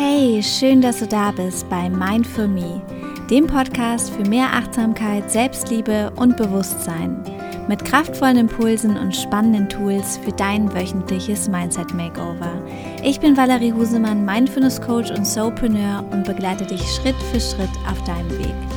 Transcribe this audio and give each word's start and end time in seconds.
Hey, 0.00 0.40
schön, 0.44 0.80
dass 0.80 1.00
du 1.00 1.08
da 1.08 1.32
bist 1.32 1.68
bei 1.68 1.90
Mind 1.90 2.24
for 2.24 2.46
Me, 2.46 2.80
dem 3.28 3.48
Podcast 3.48 4.10
für 4.10 4.22
mehr 4.22 4.46
Achtsamkeit, 4.52 5.28
Selbstliebe 5.28 6.12
und 6.14 6.36
Bewusstsein. 6.36 7.20
Mit 7.66 7.84
kraftvollen 7.84 8.36
Impulsen 8.36 8.96
und 8.96 9.16
spannenden 9.16 9.68
Tools 9.68 10.18
für 10.18 10.30
dein 10.30 10.72
wöchentliches 10.72 11.48
Mindset 11.48 11.92
Makeover. 11.94 12.62
Ich 13.02 13.18
bin 13.18 13.36
Valerie 13.36 13.72
Husemann, 13.72 14.24
Mindfulness 14.24 14.80
Coach 14.80 15.10
und 15.10 15.26
Soulpreneur 15.26 16.04
und 16.12 16.24
begleite 16.24 16.64
dich 16.64 16.82
Schritt 16.94 17.16
für 17.32 17.40
Schritt 17.40 17.68
auf 17.90 18.00
deinem 18.04 18.30
Weg. 18.38 18.67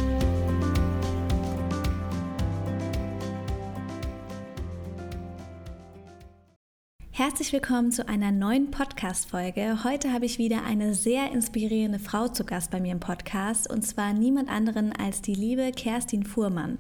Herzlich 7.32 7.54
willkommen 7.54 7.94
zu 7.94 8.10
einer 8.10 8.34
neuen 8.34 8.72
Podcast-Folge. 8.72 9.86
Heute 9.86 10.12
habe 10.12 10.26
ich 10.26 10.38
wieder 10.38 10.66
eine 10.66 10.94
sehr 10.94 11.32
inspirierende 11.32 11.98
Frau 11.98 12.28
zu 12.28 12.44
Gast 12.44 12.72
bei 12.72 12.82
mir 12.82 12.92
im 12.92 13.00
Podcast 13.00 13.70
und 13.70 13.84
zwar 13.84 14.12
niemand 14.12 14.50
anderen 14.50 14.92
als 14.92 15.22
die 15.22 15.34
liebe 15.34 15.72
Kerstin 15.72 16.26
Fuhrmann. 16.26 16.78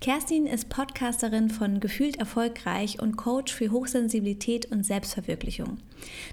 Kerstin 0.00 0.46
ist 0.46 0.68
Podcasterin 0.68 1.50
von 1.50 1.80
Gefühlt 1.80 2.16
Erfolgreich 2.16 3.02
und 3.02 3.16
Coach 3.16 3.52
für 3.52 3.72
Hochsensibilität 3.72 4.66
und 4.66 4.86
Selbstverwirklichung. 4.86 5.78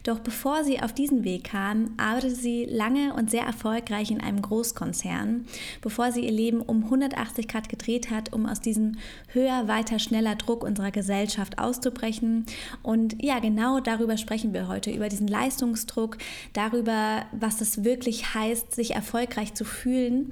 Doch 0.03 0.19
bevor 0.19 0.63
sie 0.63 0.81
auf 0.81 0.93
diesen 0.93 1.23
Weg 1.23 1.45
kam, 1.45 1.91
arbeitete 1.97 2.35
sie 2.35 2.65
lange 2.65 3.13
und 3.13 3.31
sehr 3.31 3.43
erfolgreich 3.43 4.11
in 4.11 4.21
einem 4.21 4.41
Großkonzern, 4.41 5.45
bevor 5.81 6.11
sie 6.11 6.25
ihr 6.25 6.31
Leben 6.31 6.61
um 6.61 6.83
180 6.85 7.47
Grad 7.47 7.69
gedreht 7.69 8.11
hat, 8.11 8.33
um 8.33 8.45
aus 8.45 8.61
diesem 8.61 8.97
höher, 9.29 9.67
weiter, 9.67 9.99
schneller 9.99 10.35
Druck 10.35 10.63
unserer 10.63 10.91
Gesellschaft 10.91 11.59
auszubrechen. 11.59 12.45
Und 12.83 13.21
ja, 13.23 13.39
genau 13.39 13.79
darüber 13.79 14.17
sprechen 14.17 14.53
wir 14.53 14.67
heute, 14.67 14.91
über 14.91 15.09
diesen 15.09 15.27
Leistungsdruck, 15.27 16.17
darüber, 16.53 17.25
was 17.31 17.61
es 17.61 17.83
wirklich 17.83 18.33
heißt, 18.33 18.73
sich 18.73 18.91
erfolgreich 18.91 19.53
zu 19.53 19.65
fühlen 19.65 20.31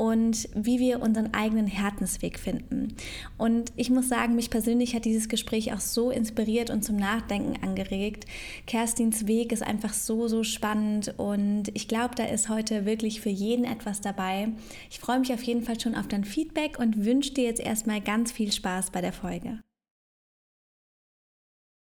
und 0.00 0.48
wie 0.54 0.78
wir 0.78 1.02
unseren 1.02 1.34
eigenen 1.34 1.66
Herzensweg 1.66 2.38
finden. 2.38 2.94
Und 3.36 3.70
ich 3.76 3.90
muss 3.90 4.08
sagen, 4.08 4.34
mich 4.34 4.48
persönlich 4.48 4.94
hat 4.94 5.04
dieses 5.04 5.28
Gespräch 5.28 5.74
auch 5.74 5.80
so 5.80 6.10
inspiriert 6.10 6.70
und 6.70 6.82
zum 6.82 6.96
Nachdenken 6.96 7.62
angeregt. 7.62 8.24
Kerstins 8.66 9.26
Weg 9.26 9.52
ist 9.52 9.62
einfach 9.62 9.92
so, 9.92 10.26
so 10.26 10.42
spannend 10.42 11.12
und 11.18 11.64
ich 11.74 11.86
glaube, 11.86 12.14
da 12.14 12.24
ist 12.24 12.48
heute 12.48 12.86
wirklich 12.86 13.20
für 13.20 13.28
jeden 13.28 13.66
etwas 13.66 14.00
dabei. 14.00 14.48
Ich 14.90 15.00
freue 15.00 15.20
mich 15.20 15.34
auf 15.34 15.42
jeden 15.42 15.64
Fall 15.64 15.78
schon 15.78 15.94
auf 15.94 16.08
dein 16.08 16.24
Feedback 16.24 16.78
und 16.78 17.04
wünsche 17.04 17.34
dir 17.34 17.44
jetzt 17.44 17.60
erstmal 17.60 18.00
ganz 18.00 18.32
viel 18.32 18.52
Spaß 18.52 18.92
bei 18.92 19.02
der 19.02 19.12
Folge. 19.12 19.60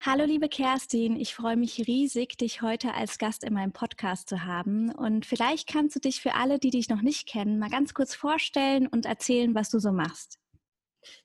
Hallo 0.04 0.24
liebe 0.24 0.48
Kerstin, 0.48 1.14
ich 1.14 1.32
freue 1.32 1.56
mich 1.56 1.86
riesig, 1.86 2.36
dich 2.36 2.60
heute 2.60 2.92
als 2.92 3.18
Gast 3.18 3.44
in 3.44 3.54
meinem 3.54 3.70
Podcast 3.70 4.28
zu 4.28 4.44
haben. 4.44 4.90
Und 4.90 5.24
vielleicht 5.24 5.68
kannst 5.68 5.94
du 5.94 6.00
dich 6.00 6.20
für 6.20 6.34
alle, 6.34 6.58
die 6.58 6.70
dich 6.70 6.88
noch 6.88 7.02
nicht 7.02 7.28
kennen, 7.28 7.60
mal 7.60 7.70
ganz 7.70 7.94
kurz 7.94 8.12
vorstellen 8.12 8.88
und 8.88 9.06
erzählen, 9.06 9.54
was 9.54 9.70
du 9.70 9.78
so 9.78 9.92
machst. 9.92 10.41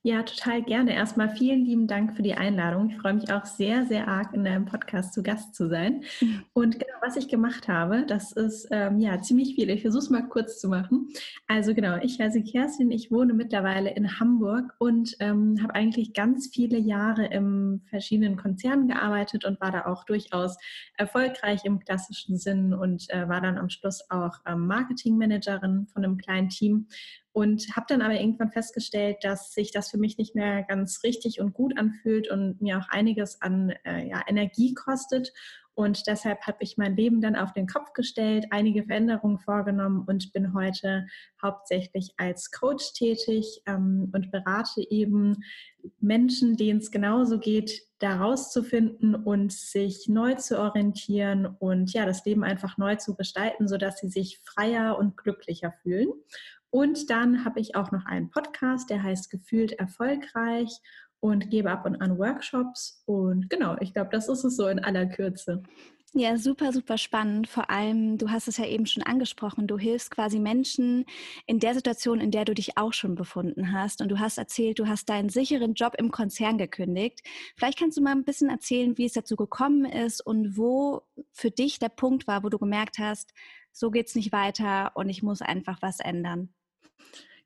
Ja, 0.01 0.23
total 0.23 0.63
gerne. 0.63 0.93
Erstmal 0.93 1.29
vielen 1.29 1.65
lieben 1.65 1.87
Dank 1.87 2.15
für 2.15 2.23
die 2.23 2.33
Einladung. 2.33 2.89
Ich 2.89 2.97
freue 2.97 3.13
mich 3.13 3.31
auch 3.31 3.45
sehr, 3.45 3.85
sehr 3.85 4.07
arg, 4.07 4.33
in 4.33 4.43
deinem 4.43 4.65
Podcast 4.65 5.13
zu 5.13 5.21
Gast 5.21 5.53
zu 5.55 5.67
sein. 5.67 6.03
Und 6.53 6.79
genau, 6.79 6.93
was 7.01 7.15
ich 7.15 7.27
gemacht 7.27 7.67
habe, 7.67 8.05
das 8.05 8.31
ist 8.31 8.67
ähm, 8.71 8.99
ja 8.99 9.21
ziemlich 9.21 9.55
viel. 9.55 9.69
Ich 9.69 9.81
versuche 9.81 10.03
es 10.03 10.09
mal 10.09 10.27
kurz 10.27 10.59
zu 10.59 10.67
machen. 10.67 11.09
Also 11.47 11.73
genau, 11.73 11.97
ich 12.01 12.19
heiße 12.19 12.43
Kerstin, 12.43 12.91
ich 12.91 13.11
wohne 13.11 13.33
mittlerweile 13.33 13.91
in 13.91 14.19
Hamburg 14.19 14.73
und 14.79 15.15
ähm, 15.19 15.61
habe 15.61 15.75
eigentlich 15.75 16.13
ganz 16.13 16.49
viele 16.53 16.77
Jahre 16.77 17.25
in 17.25 17.81
verschiedenen 17.89 18.37
Konzernen 18.37 18.87
gearbeitet 18.87 19.45
und 19.45 19.61
war 19.61 19.71
da 19.71 19.85
auch 19.85 20.03
durchaus 20.05 20.57
erfolgreich 20.95 21.65
im 21.65 21.79
klassischen 21.79 22.37
Sinn 22.37 22.73
und 22.73 23.09
äh, 23.09 23.27
war 23.29 23.41
dann 23.41 23.57
am 23.57 23.69
Schluss 23.69 24.01
auch 24.09 24.35
ähm, 24.45 24.67
Marketingmanagerin 24.67 25.87
von 25.87 26.03
einem 26.03 26.17
kleinen 26.17 26.49
Team 26.49 26.87
und 27.37 27.75
habe 27.75 27.85
dann 27.87 28.01
aber 28.01 28.19
irgendwann 28.19 28.49
festgestellt, 28.49 29.17
dass 29.21 29.53
sich 29.53 29.69
das 29.71 29.91
für 29.91 29.99
mich 29.99 30.17
nicht 30.17 30.33
mehr 30.33 30.63
ganz 30.63 31.03
richtig 31.03 31.39
und 31.39 31.53
gut 31.53 31.77
anfühlt 31.77 32.31
und 32.31 32.59
mir 32.63 32.79
auch 32.79 32.89
einiges 32.89 33.43
an 33.43 33.75
äh, 33.85 34.07
ja, 34.09 34.23
Energie 34.25 34.73
kostet. 34.73 35.31
Und 35.75 36.07
deshalb 36.07 36.41
habe 36.47 36.57
ich 36.61 36.77
mein 36.77 36.95
Leben 36.95 37.21
dann 37.21 37.35
auf 37.35 37.53
den 37.53 37.67
Kopf 37.67 37.93
gestellt, 37.93 38.47
einige 38.49 38.85
Veränderungen 38.85 39.37
vorgenommen 39.37 40.03
und 40.07 40.33
bin 40.33 40.55
heute 40.55 41.05
hauptsächlich 41.39 42.15
als 42.17 42.49
Coach 42.49 42.93
tätig 42.93 43.61
ähm, 43.67 44.09
und 44.15 44.31
berate 44.31 44.81
eben 44.89 45.43
Menschen, 45.99 46.57
denen 46.57 46.79
es 46.79 46.89
genauso 46.89 47.37
geht, 47.37 47.83
da 47.99 48.17
rauszufinden 48.17 49.13
und 49.13 49.53
sich 49.53 50.07
neu 50.07 50.33
zu 50.33 50.59
orientieren 50.59 51.45
und 51.45 51.93
ja, 51.93 52.07
das 52.07 52.25
Leben 52.25 52.43
einfach 52.43 52.79
neu 52.79 52.95
zu 52.95 53.15
gestalten, 53.15 53.67
sodass 53.67 53.99
sie 53.99 54.09
sich 54.09 54.39
freier 54.43 54.97
und 54.97 55.17
glücklicher 55.17 55.73
fühlen. 55.83 56.09
Und 56.77 57.09
dann 57.09 57.43
habe 57.43 57.59
ich 57.59 57.75
auch 57.75 57.91
noch 57.91 58.05
einen 58.05 58.29
Podcast, 58.29 58.91
der 58.91 59.01
heißt 59.01 59.31
Gefühlt 59.31 59.71
erfolgreich 59.71 60.69
und 61.19 61.49
gebe 61.49 61.71
ab 61.71 61.87
und 61.87 61.99
an 61.99 62.19
Workshops. 62.19 63.01
Und 63.07 63.49
genau, 63.49 63.75
ich 63.79 63.95
glaube, 63.95 64.11
das 64.11 64.29
ist 64.29 64.43
es 64.43 64.57
so 64.57 64.67
in 64.67 64.77
aller 64.77 65.07
Kürze. 65.07 65.63
Ja, 66.13 66.37
super, 66.37 66.71
super 66.71 66.99
spannend. 66.99 67.47
Vor 67.47 67.71
allem, 67.71 68.19
du 68.19 68.29
hast 68.29 68.47
es 68.47 68.57
ja 68.57 68.67
eben 68.67 68.85
schon 68.85 69.01
angesprochen, 69.01 69.65
du 69.65 69.79
hilfst 69.79 70.11
quasi 70.11 70.37
Menschen 70.37 71.05
in 71.47 71.57
der 71.57 71.73
Situation, 71.73 72.21
in 72.21 72.29
der 72.29 72.45
du 72.45 72.53
dich 72.53 72.77
auch 72.77 72.93
schon 72.93 73.15
befunden 73.15 73.71
hast. 73.73 73.99
Und 74.03 74.09
du 74.09 74.19
hast 74.19 74.37
erzählt, 74.37 74.77
du 74.77 74.87
hast 74.87 75.09
deinen 75.09 75.29
sicheren 75.29 75.73
Job 75.73 75.95
im 75.97 76.11
Konzern 76.11 76.59
gekündigt. 76.59 77.21
Vielleicht 77.55 77.79
kannst 77.79 77.97
du 77.97 78.03
mal 78.03 78.11
ein 78.11 78.23
bisschen 78.23 78.51
erzählen, 78.51 78.99
wie 78.99 79.05
es 79.05 79.13
dazu 79.13 79.35
gekommen 79.35 79.85
ist 79.85 80.23
und 80.23 80.57
wo 80.57 81.01
für 81.31 81.49
dich 81.49 81.79
der 81.79 81.89
Punkt 81.89 82.27
war, 82.27 82.43
wo 82.43 82.49
du 82.49 82.59
gemerkt 82.59 82.99
hast, 82.99 83.33
so 83.71 83.89
geht 83.89 84.09
es 84.09 84.15
nicht 84.15 84.31
weiter 84.31 84.91
und 84.93 85.09
ich 85.09 85.23
muss 85.23 85.41
einfach 85.41 85.81
was 85.81 85.99
ändern. 85.99 86.53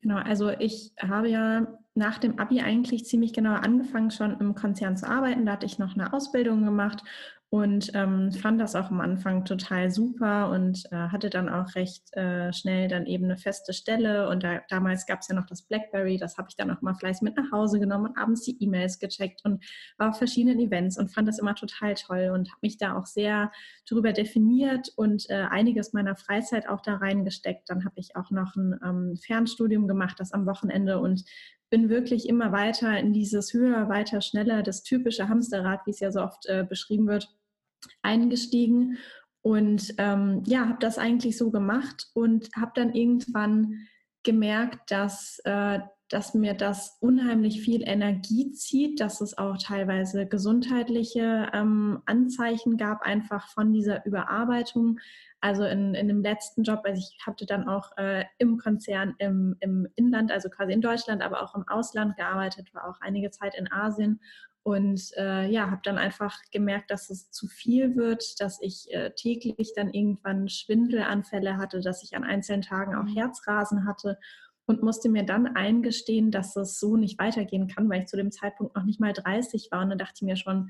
Genau, 0.02 0.18
also 0.18 0.50
ich 0.50 0.94
habe 1.00 1.30
ja 1.30 1.78
nach 1.94 2.18
dem 2.18 2.40
Abi 2.40 2.62
eigentlich 2.62 3.06
ziemlich 3.06 3.34
genau 3.34 3.54
angefangen, 3.54 4.12
schon 4.12 4.40
im 4.40 4.56
Konzern 4.56 4.98
zu 4.98 5.08
arbeiten. 5.08 5.46
Da 5.46 5.54
hatte 5.54 5.66
ich 5.66 5.78
noch 5.78 5.94
eine 5.96 6.14
Ausbildung 6.14 6.64
gemacht 6.64 7.04
und 7.52 7.92
ähm, 7.96 8.32
fand 8.32 8.62
das 8.62 8.78
auch 8.78 8.92
am 8.92 9.02
Anfang 9.02 9.44
total 9.44 9.92
super 9.92 10.52
und 10.52 10.86
äh, 10.90 10.96
hatte 10.96 11.30
dann 11.30 11.50
auch 11.50 11.76
recht 11.76 12.16
äh, 12.16 12.54
schnell 12.54 12.88
dann 12.88 13.06
eben 13.06 13.26
eine 13.26 13.36
feste 13.36 13.74
Stelle 13.74 14.30
und 14.30 14.42
da, 14.42 14.62
damals 14.70 15.06
gab 15.06 15.20
es 15.20 15.28
ja 15.28 15.36
noch 15.36 15.48
das 15.48 15.64
BlackBerry, 15.64 16.18
das 16.18 16.38
habe 16.38 16.48
ich 16.50 16.56
dann 16.56 16.72
auch 16.72 16.82
mal 16.82 16.94
fleißig 16.94 17.24
mit 17.24 17.36
nach 17.36 17.52
Hause 17.52 17.82
genommen 17.82 18.06
und 18.06 18.18
abends 18.18 18.44
die 18.44 18.56
E-Mails 18.64 19.00
gecheckt 19.00 19.42
und 19.44 19.62
war 19.98 20.12
auf 20.12 20.18
verschiedenen 20.18 20.62
Events 20.62 20.98
und 20.98 21.14
fand 21.14 21.28
das 21.28 21.40
immer 21.40 21.54
total 21.54 21.96
toll 21.96 22.32
und 22.34 22.50
habe 22.50 22.60
mich 22.62 22.78
da 22.78 22.96
auch 22.96 23.06
sehr 23.06 23.52
darüber 23.86 24.14
definiert 24.14 24.88
und 24.96 25.30
äh, 25.30 25.46
einiges 25.50 25.92
meiner 25.92 26.16
Freizeit 26.16 26.70
auch 26.70 26.80
da 26.80 26.96
reingesteckt. 26.96 27.70
Dann 27.70 27.84
habe 27.84 27.96
ich 27.98 28.16
auch 28.16 28.32
noch 28.32 28.56
ein 28.56 28.80
ähm, 28.82 29.18
Fernstudium 29.18 29.90
gemacht, 29.90 30.22
das 30.22 30.32
am 30.32 30.46
Wochenende 30.46 31.00
und 31.00 31.26
bin 31.70 31.90
wirklich 31.90 32.30
immer 32.30 32.54
weiter 32.54 32.98
in 32.98 33.12
dieses 33.12 33.54
höher, 33.54 33.90
weiter, 33.90 34.22
schneller, 34.22 34.64
das 34.64 34.84
typische 34.84 35.28
Hamsterrad, 35.28 35.86
wie 35.86 35.92
es 35.92 36.00
ja 36.00 36.14
so 36.14 36.22
oft 36.22 36.46
äh, 36.46 36.66
beschrieben 36.68 37.08
wird, 37.08 37.30
eingestiegen 38.02 38.98
und 39.42 39.96
ähm, 39.98 40.44
ja, 40.46 40.68
habe 40.68 40.80
das 40.80 40.98
eigentlich 40.98 41.38
so 41.38 41.50
gemacht 41.50 42.08
und 42.14 42.50
habe 42.56 42.72
dann 42.76 42.94
irgendwann 42.94 43.88
gemerkt, 44.24 44.92
dass, 44.92 45.40
äh, 45.46 45.80
dass 46.10 46.36
mir 46.36 46.54
das 46.54 46.98
unheimlich 47.00 47.62
viel 47.62 47.82
Energie 47.84 48.52
zieht, 48.52 49.00
dass 49.00 49.20
es 49.20 49.38
auch 49.38 49.58
teilweise 49.58 50.28
gesundheitliche 50.28 51.50
ähm, 51.54 52.04
Anzeichen 52.06 52.78
gab, 52.78 53.02
einfach 53.02 53.48
von 53.48 53.74
dieser 53.74 54.06
Überarbeitung. 54.06 55.00
Also 55.40 55.64
in, 55.64 55.96
in 55.96 56.08
dem 56.08 56.22
letzten 56.22 56.62
Job, 56.62 56.82
also 56.84 57.00
ich 57.00 57.26
hatte 57.26 57.48
dann 57.48 57.68
auch 57.68 57.98
äh, 57.98 58.26
im 58.38 58.60
Konzern 58.60 59.16
im, 59.18 59.56
im 59.60 59.88
Inland, 59.96 60.32
also 60.32 60.50
quasi 60.50 60.72
in 60.74 60.82
Deutschland, 60.82 61.24
aber 61.24 61.42
auch 61.42 61.56
im 61.56 61.68
Ausland 61.68 62.16
gearbeitet, 62.16 62.72
war 62.76 62.88
auch 62.88 63.02
einige 63.02 63.32
Zeit 63.32 63.56
in 63.56 63.72
Asien 63.72 64.20
und 64.64 65.12
äh, 65.18 65.48
ja, 65.48 65.72
habe 65.72 65.82
dann 65.84 65.98
einfach 65.98 66.38
gemerkt, 66.52 66.92
dass 66.92 67.10
es 67.10 67.32
zu 67.32 67.48
viel 67.48 67.96
wird, 67.96 68.40
dass 68.40 68.62
ich 68.62 68.94
äh, 68.94 69.12
täglich 69.16 69.74
dann 69.76 69.92
irgendwann 69.92 70.50
Schwindelanfälle 70.50 71.58
hatte, 71.58 71.82
dass 71.82 72.04
ich 72.04 72.16
an 72.16 72.24
einzelnen 72.24 72.62
Tagen 72.62 72.96
auch 72.96 73.04
mhm. 73.04 73.16
Herzrasen 73.16 73.86
hatte 73.86 74.20
und 74.68 74.84
musste 74.84 75.10
mir 75.10 75.24
dann 75.24 75.48
eingestehen, 75.48 76.30
dass 76.30 76.56
es 76.56 76.80
so 76.80 76.96
nicht 76.96 77.20
weitergehen 77.20 77.68
kann, 77.68 77.90
weil 77.90 78.02
ich 78.02 78.08
zu 78.08 78.18
dem 78.18 78.32
Zeitpunkt 78.32 78.76
noch 78.76 78.84
nicht 78.84 79.00
mal 79.00 79.14
30 79.14 79.70
war. 79.72 79.82
Und 79.82 79.90
dann 79.90 79.98
dachte 79.98 80.14
ich 80.18 80.22
mir 80.22 80.36
schon, 80.36 80.70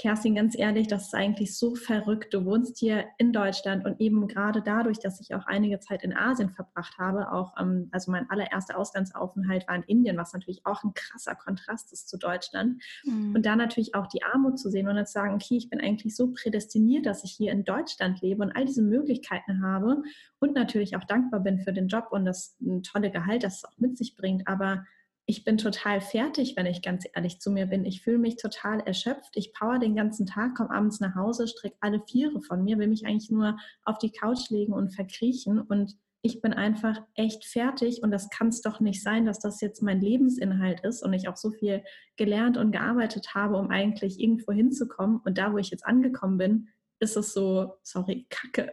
Kerstin, 0.00 0.34
ganz 0.34 0.58
ehrlich, 0.58 0.86
das 0.86 1.08
ist 1.08 1.14
eigentlich 1.14 1.54
so 1.54 1.74
verrückt. 1.74 2.32
Du 2.32 2.46
wohnst 2.46 2.78
hier 2.78 3.04
in 3.18 3.34
Deutschland 3.34 3.84
und 3.84 4.00
eben 4.00 4.28
gerade 4.28 4.62
dadurch, 4.62 4.98
dass 4.98 5.20
ich 5.20 5.34
auch 5.34 5.46
einige 5.46 5.78
Zeit 5.78 6.02
in 6.02 6.16
Asien 6.16 6.48
verbracht 6.48 6.96
habe, 6.96 7.30
auch, 7.30 7.52
ähm, 7.60 7.90
also 7.92 8.10
mein 8.10 8.28
allererster 8.30 8.78
Auslandsaufenthalt 8.78 9.68
war 9.68 9.76
in 9.76 9.82
Indien, 9.82 10.16
was 10.16 10.32
natürlich 10.32 10.64
auch 10.64 10.82
ein 10.84 10.94
krasser 10.94 11.34
Kontrast 11.34 11.92
ist 11.92 12.08
zu 12.08 12.16
Deutschland. 12.16 12.82
Mhm. 13.04 13.34
Und 13.34 13.44
da 13.44 13.56
natürlich 13.56 13.94
auch 13.94 14.06
die 14.06 14.22
Armut 14.22 14.58
zu 14.58 14.70
sehen 14.70 14.88
und 14.88 14.96
dann 14.96 15.04
zu 15.04 15.12
sagen, 15.12 15.34
okay, 15.34 15.58
ich 15.58 15.68
bin 15.68 15.82
eigentlich 15.82 16.16
so 16.16 16.32
prädestiniert, 16.32 17.04
dass 17.04 17.22
ich 17.22 17.32
hier 17.32 17.52
in 17.52 17.64
Deutschland 17.64 18.22
lebe 18.22 18.42
und 18.42 18.52
all 18.56 18.64
diese 18.64 18.82
Möglichkeiten 18.82 19.62
habe 19.62 20.02
und 20.38 20.54
natürlich 20.54 20.96
auch 20.96 21.04
dankbar 21.04 21.40
bin 21.40 21.58
für 21.58 21.74
den 21.74 21.88
Job 21.88 22.06
und 22.10 22.24
das 22.24 22.56
tolle 22.90 23.10
Gehalt, 23.10 23.42
das 23.42 23.58
es 23.58 23.64
auch 23.66 23.76
mit 23.76 23.98
sich 23.98 24.16
bringt. 24.16 24.48
Aber 24.48 24.86
ich 25.30 25.44
bin 25.44 25.58
total 25.58 26.00
fertig, 26.00 26.54
wenn 26.56 26.66
ich 26.66 26.82
ganz 26.82 27.04
ehrlich 27.14 27.38
zu 27.38 27.52
mir 27.52 27.66
bin. 27.66 27.84
Ich 27.84 28.02
fühle 28.02 28.18
mich 28.18 28.34
total 28.34 28.80
erschöpft. 28.80 29.36
Ich 29.36 29.52
power 29.54 29.78
den 29.78 29.94
ganzen 29.94 30.26
Tag, 30.26 30.56
komme 30.56 30.72
abends 30.72 30.98
nach 30.98 31.14
Hause, 31.14 31.46
strecke 31.46 31.76
alle 31.78 32.02
Viere 32.04 32.42
von 32.42 32.64
mir, 32.64 32.80
will 32.80 32.88
mich 32.88 33.06
eigentlich 33.06 33.30
nur 33.30 33.56
auf 33.84 33.98
die 33.98 34.10
Couch 34.10 34.50
legen 34.50 34.72
und 34.72 34.92
verkriechen. 34.92 35.60
Und 35.60 35.96
ich 36.22 36.40
bin 36.40 36.52
einfach 36.52 37.00
echt 37.14 37.44
fertig 37.44 38.02
und 38.02 38.10
das 38.10 38.28
kann 38.30 38.48
es 38.48 38.60
doch 38.60 38.80
nicht 38.80 39.04
sein, 39.04 39.24
dass 39.24 39.38
das 39.38 39.60
jetzt 39.60 39.84
mein 39.84 40.00
Lebensinhalt 40.00 40.80
ist 40.80 41.00
und 41.00 41.12
ich 41.12 41.28
auch 41.28 41.36
so 41.36 41.52
viel 41.52 41.84
gelernt 42.16 42.56
und 42.56 42.72
gearbeitet 42.72 43.32
habe, 43.32 43.56
um 43.56 43.70
eigentlich 43.70 44.18
irgendwo 44.18 44.50
hinzukommen. 44.50 45.20
Und 45.24 45.38
da, 45.38 45.52
wo 45.52 45.58
ich 45.58 45.70
jetzt 45.70 45.86
angekommen 45.86 46.38
bin, 46.38 46.68
ist 46.98 47.16
es 47.16 47.32
so, 47.32 47.74
sorry, 47.84 48.26
Kacke. 48.30 48.72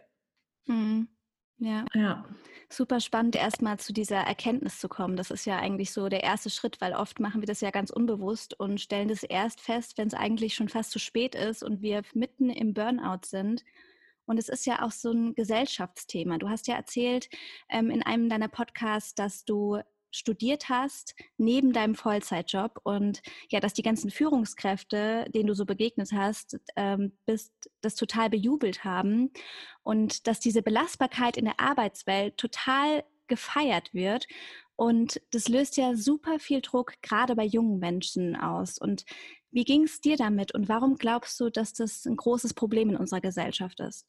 Mhm. 0.66 1.06
Ja. 1.58 1.84
ja. 1.94 2.24
Super 2.70 3.00
spannend, 3.00 3.34
erstmal 3.34 3.78
zu 3.78 3.92
dieser 3.92 4.18
Erkenntnis 4.18 4.78
zu 4.78 4.88
kommen. 4.88 5.16
Das 5.16 5.30
ist 5.30 5.46
ja 5.46 5.58
eigentlich 5.58 5.92
so 5.92 6.08
der 6.08 6.22
erste 6.22 6.50
Schritt, 6.50 6.80
weil 6.80 6.92
oft 6.92 7.18
machen 7.18 7.40
wir 7.40 7.46
das 7.46 7.60
ja 7.60 7.70
ganz 7.70 7.90
unbewusst 7.90 8.58
und 8.58 8.80
stellen 8.80 9.08
das 9.08 9.22
erst 9.22 9.60
fest, 9.60 9.98
wenn 9.98 10.08
es 10.08 10.14
eigentlich 10.14 10.54
schon 10.54 10.68
fast 10.68 10.90
zu 10.90 10.98
spät 10.98 11.34
ist 11.34 11.62
und 11.62 11.82
wir 11.82 12.02
mitten 12.14 12.50
im 12.50 12.74
Burnout 12.74 13.26
sind. 13.26 13.64
Und 14.26 14.38
es 14.38 14.50
ist 14.50 14.66
ja 14.66 14.82
auch 14.82 14.92
so 14.92 15.10
ein 15.10 15.34
Gesellschaftsthema. 15.34 16.36
Du 16.36 16.50
hast 16.50 16.68
ja 16.68 16.76
erzählt 16.76 17.30
ähm, 17.70 17.90
in 17.90 18.02
einem 18.02 18.28
deiner 18.28 18.48
Podcasts, 18.48 19.14
dass 19.14 19.46
du 19.46 19.80
studiert 20.18 20.68
hast 20.68 21.14
neben 21.36 21.72
deinem 21.72 21.94
Vollzeitjob 21.94 22.80
und 22.82 23.22
ja, 23.50 23.60
dass 23.60 23.74
die 23.74 23.82
ganzen 23.82 24.10
Führungskräfte, 24.10 25.26
denen 25.34 25.46
du 25.46 25.54
so 25.54 25.64
begegnet 25.64 26.10
hast, 26.12 26.58
ähm, 26.76 27.12
bist, 27.26 27.52
das 27.80 27.94
total 27.94 28.30
bejubelt 28.30 28.84
haben 28.84 29.30
und 29.82 30.26
dass 30.26 30.40
diese 30.40 30.62
Belastbarkeit 30.62 31.36
in 31.36 31.44
der 31.44 31.60
Arbeitswelt 31.60 32.36
total 32.36 33.04
gefeiert 33.28 33.94
wird. 33.94 34.26
Und 34.76 35.20
das 35.32 35.48
löst 35.48 35.76
ja 35.76 35.94
super 35.94 36.38
viel 36.38 36.60
Druck, 36.60 36.94
gerade 37.02 37.34
bei 37.36 37.44
jungen 37.44 37.78
Menschen 37.78 38.36
aus. 38.36 38.78
Und 38.78 39.04
wie 39.50 39.64
ging 39.64 39.84
es 39.84 40.00
dir 40.00 40.16
damit 40.16 40.54
und 40.54 40.68
warum 40.68 40.96
glaubst 40.96 41.38
du, 41.40 41.50
dass 41.50 41.72
das 41.72 42.04
ein 42.04 42.16
großes 42.16 42.54
Problem 42.54 42.90
in 42.90 42.96
unserer 42.96 43.20
Gesellschaft 43.20 43.80
ist? 43.80 44.06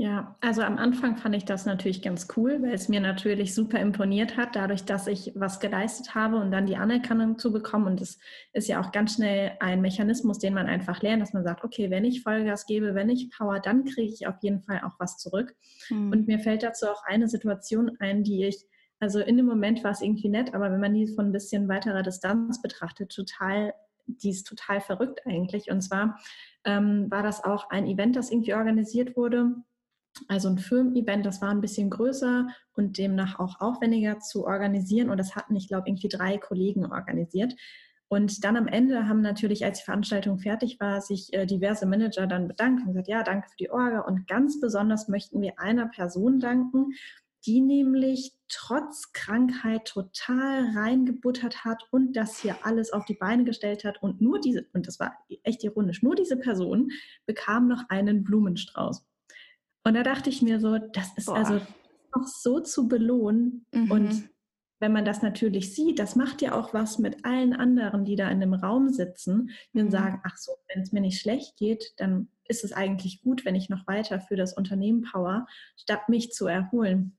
Ja, 0.00 0.34
also 0.40 0.62
am 0.62 0.78
Anfang 0.78 1.18
fand 1.18 1.36
ich 1.36 1.44
das 1.44 1.66
natürlich 1.66 2.00
ganz 2.00 2.26
cool, 2.34 2.62
weil 2.62 2.72
es 2.72 2.88
mir 2.88 3.02
natürlich 3.02 3.54
super 3.54 3.78
imponiert 3.78 4.38
hat, 4.38 4.56
dadurch, 4.56 4.86
dass 4.86 5.06
ich 5.06 5.32
was 5.34 5.60
geleistet 5.60 6.14
habe 6.14 6.36
und 6.36 6.50
dann 6.50 6.64
die 6.64 6.78
Anerkennung 6.78 7.38
zu 7.38 7.52
bekommen. 7.52 7.84
Und 7.84 8.00
das 8.00 8.18
ist 8.54 8.66
ja 8.66 8.80
auch 8.80 8.92
ganz 8.92 9.16
schnell 9.16 9.52
ein 9.60 9.82
Mechanismus, 9.82 10.38
den 10.38 10.54
man 10.54 10.68
einfach 10.68 11.02
lernt, 11.02 11.20
dass 11.20 11.34
man 11.34 11.44
sagt, 11.44 11.64
okay, 11.64 11.90
wenn 11.90 12.06
ich 12.06 12.22
Vollgas 12.22 12.64
gebe, 12.64 12.94
wenn 12.94 13.10
ich 13.10 13.30
Power, 13.30 13.60
dann 13.60 13.84
kriege 13.84 14.10
ich 14.10 14.26
auf 14.26 14.36
jeden 14.40 14.62
Fall 14.62 14.80
auch 14.86 14.98
was 14.98 15.18
zurück. 15.18 15.54
Mhm. 15.90 16.12
Und 16.12 16.26
mir 16.26 16.38
fällt 16.38 16.62
dazu 16.62 16.86
auch 16.86 17.04
eine 17.04 17.28
Situation 17.28 17.98
ein, 18.00 18.24
die 18.24 18.46
ich, 18.46 18.64
also 19.00 19.20
in 19.20 19.36
dem 19.36 19.44
Moment 19.44 19.84
war 19.84 19.90
es 19.90 20.00
irgendwie 20.00 20.30
nett, 20.30 20.54
aber 20.54 20.72
wenn 20.72 20.80
man 20.80 20.94
die 20.94 21.08
von 21.08 21.26
ein 21.26 21.32
bisschen 21.32 21.68
weiterer 21.68 22.02
Distanz 22.02 22.62
betrachtet, 22.62 23.12
total, 23.14 23.74
die 24.06 24.30
ist 24.30 24.46
total 24.46 24.80
verrückt 24.80 25.20
eigentlich. 25.26 25.70
Und 25.70 25.82
zwar 25.82 26.18
ähm, 26.64 27.10
war 27.10 27.22
das 27.22 27.44
auch 27.44 27.68
ein 27.68 27.86
Event, 27.86 28.16
das 28.16 28.30
irgendwie 28.30 28.54
organisiert 28.54 29.14
wurde 29.14 29.56
also 30.28 30.48
ein 30.48 30.58
Firmen-Event, 30.58 31.24
das 31.24 31.40
war 31.42 31.50
ein 31.50 31.60
bisschen 31.60 31.90
größer 31.90 32.48
und 32.74 32.98
demnach 32.98 33.38
auch 33.38 33.60
aufwendiger 33.60 34.18
zu 34.20 34.46
organisieren. 34.46 35.10
Und 35.10 35.18
das 35.18 35.36
hatten, 35.36 35.56
ich 35.56 35.68
glaube, 35.68 35.88
irgendwie 35.88 36.08
drei 36.08 36.38
Kollegen 36.38 36.86
organisiert. 36.86 37.54
Und 38.08 38.42
dann 38.44 38.56
am 38.56 38.66
Ende 38.66 39.06
haben 39.06 39.20
natürlich, 39.20 39.64
als 39.64 39.78
die 39.78 39.84
Veranstaltung 39.84 40.40
fertig 40.40 40.80
war, 40.80 41.00
sich 41.00 41.32
äh, 41.32 41.46
diverse 41.46 41.86
Manager 41.86 42.26
dann 42.26 42.48
bedankt 42.48 42.82
und 42.82 42.88
gesagt, 42.88 43.06
ja, 43.06 43.22
danke 43.22 43.48
für 43.48 43.56
die 43.56 43.70
Orga. 43.70 44.00
Und 44.00 44.26
ganz 44.26 44.58
besonders 44.60 45.06
möchten 45.06 45.40
wir 45.40 45.60
einer 45.60 45.86
Person 45.86 46.40
danken, 46.40 46.88
die 47.46 47.60
nämlich 47.60 48.34
trotz 48.48 49.12
Krankheit 49.12 49.84
total 49.86 50.76
reingebuttert 50.76 51.64
hat 51.64 51.84
und 51.90 52.14
das 52.14 52.38
hier 52.40 52.56
alles 52.62 52.92
auf 52.92 53.04
die 53.04 53.14
Beine 53.14 53.44
gestellt 53.44 53.84
hat. 53.84 54.02
Und 54.02 54.20
nur 54.20 54.40
diese, 54.40 54.66
und 54.72 54.86
das 54.86 54.98
war 54.98 55.16
echt 55.44 55.62
ironisch, 55.64 56.02
nur 56.02 56.16
diese 56.16 56.36
Person 56.36 56.90
bekam 57.26 57.68
noch 57.68 57.84
einen 57.88 58.24
Blumenstrauß. 58.24 59.06
Und 59.84 59.94
da 59.94 60.02
dachte 60.02 60.30
ich 60.30 60.42
mir 60.42 60.60
so, 60.60 60.78
das 60.78 61.16
ist 61.16 61.26
Boah. 61.26 61.36
also 61.36 61.60
noch 62.14 62.26
so 62.26 62.60
zu 62.60 62.88
belohnen. 62.88 63.66
Mhm. 63.72 63.90
Und 63.90 64.30
wenn 64.80 64.92
man 64.92 65.04
das 65.04 65.22
natürlich 65.22 65.74
sieht, 65.74 65.98
das 65.98 66.16
macht 66.16 66.42
ja 66.42 66.58
auch 66.58 66.72
was 66.72 66.98
mit 66.98 67.24
allen 67.24 67.52
anderen, 67.52 68.04
die 68.04 68.16
da 68.16 68.30
in 68.30 68.40
dem 68.40 68.54
Raum 68.54 68.88
sitzen, 68.88 69.50
die 69.74 69.82
mhm. 69.82 69.90
sagen, 69.90 70.20
ach 70.24 70.36
so, 70.36 70.52
wenn 70.68 70.82
es 70.82 70.92
mir 70.92 71.00
nicht 71.00 71.20
schlecht 71.20 71.56
geht, 71.56 71.92
dann 71.98 72.28
ist 72.48 72.64
es 72.64 72.72
eigentlich 72.72 73.22
gut, 73.22 73.44
wenn 73.44 73.54
ich 73.54 73.68
noch 73.68 73.86
weiter 73.86 74.20
für 74.20 74.36
das 74.36 74.54
Unternehmen 74.54 75.02
power, 75.02 75.46
statt 75.76 76.08
mich 76.08 76.32
zu 76.32 76.46
erholen. 76.46 77.16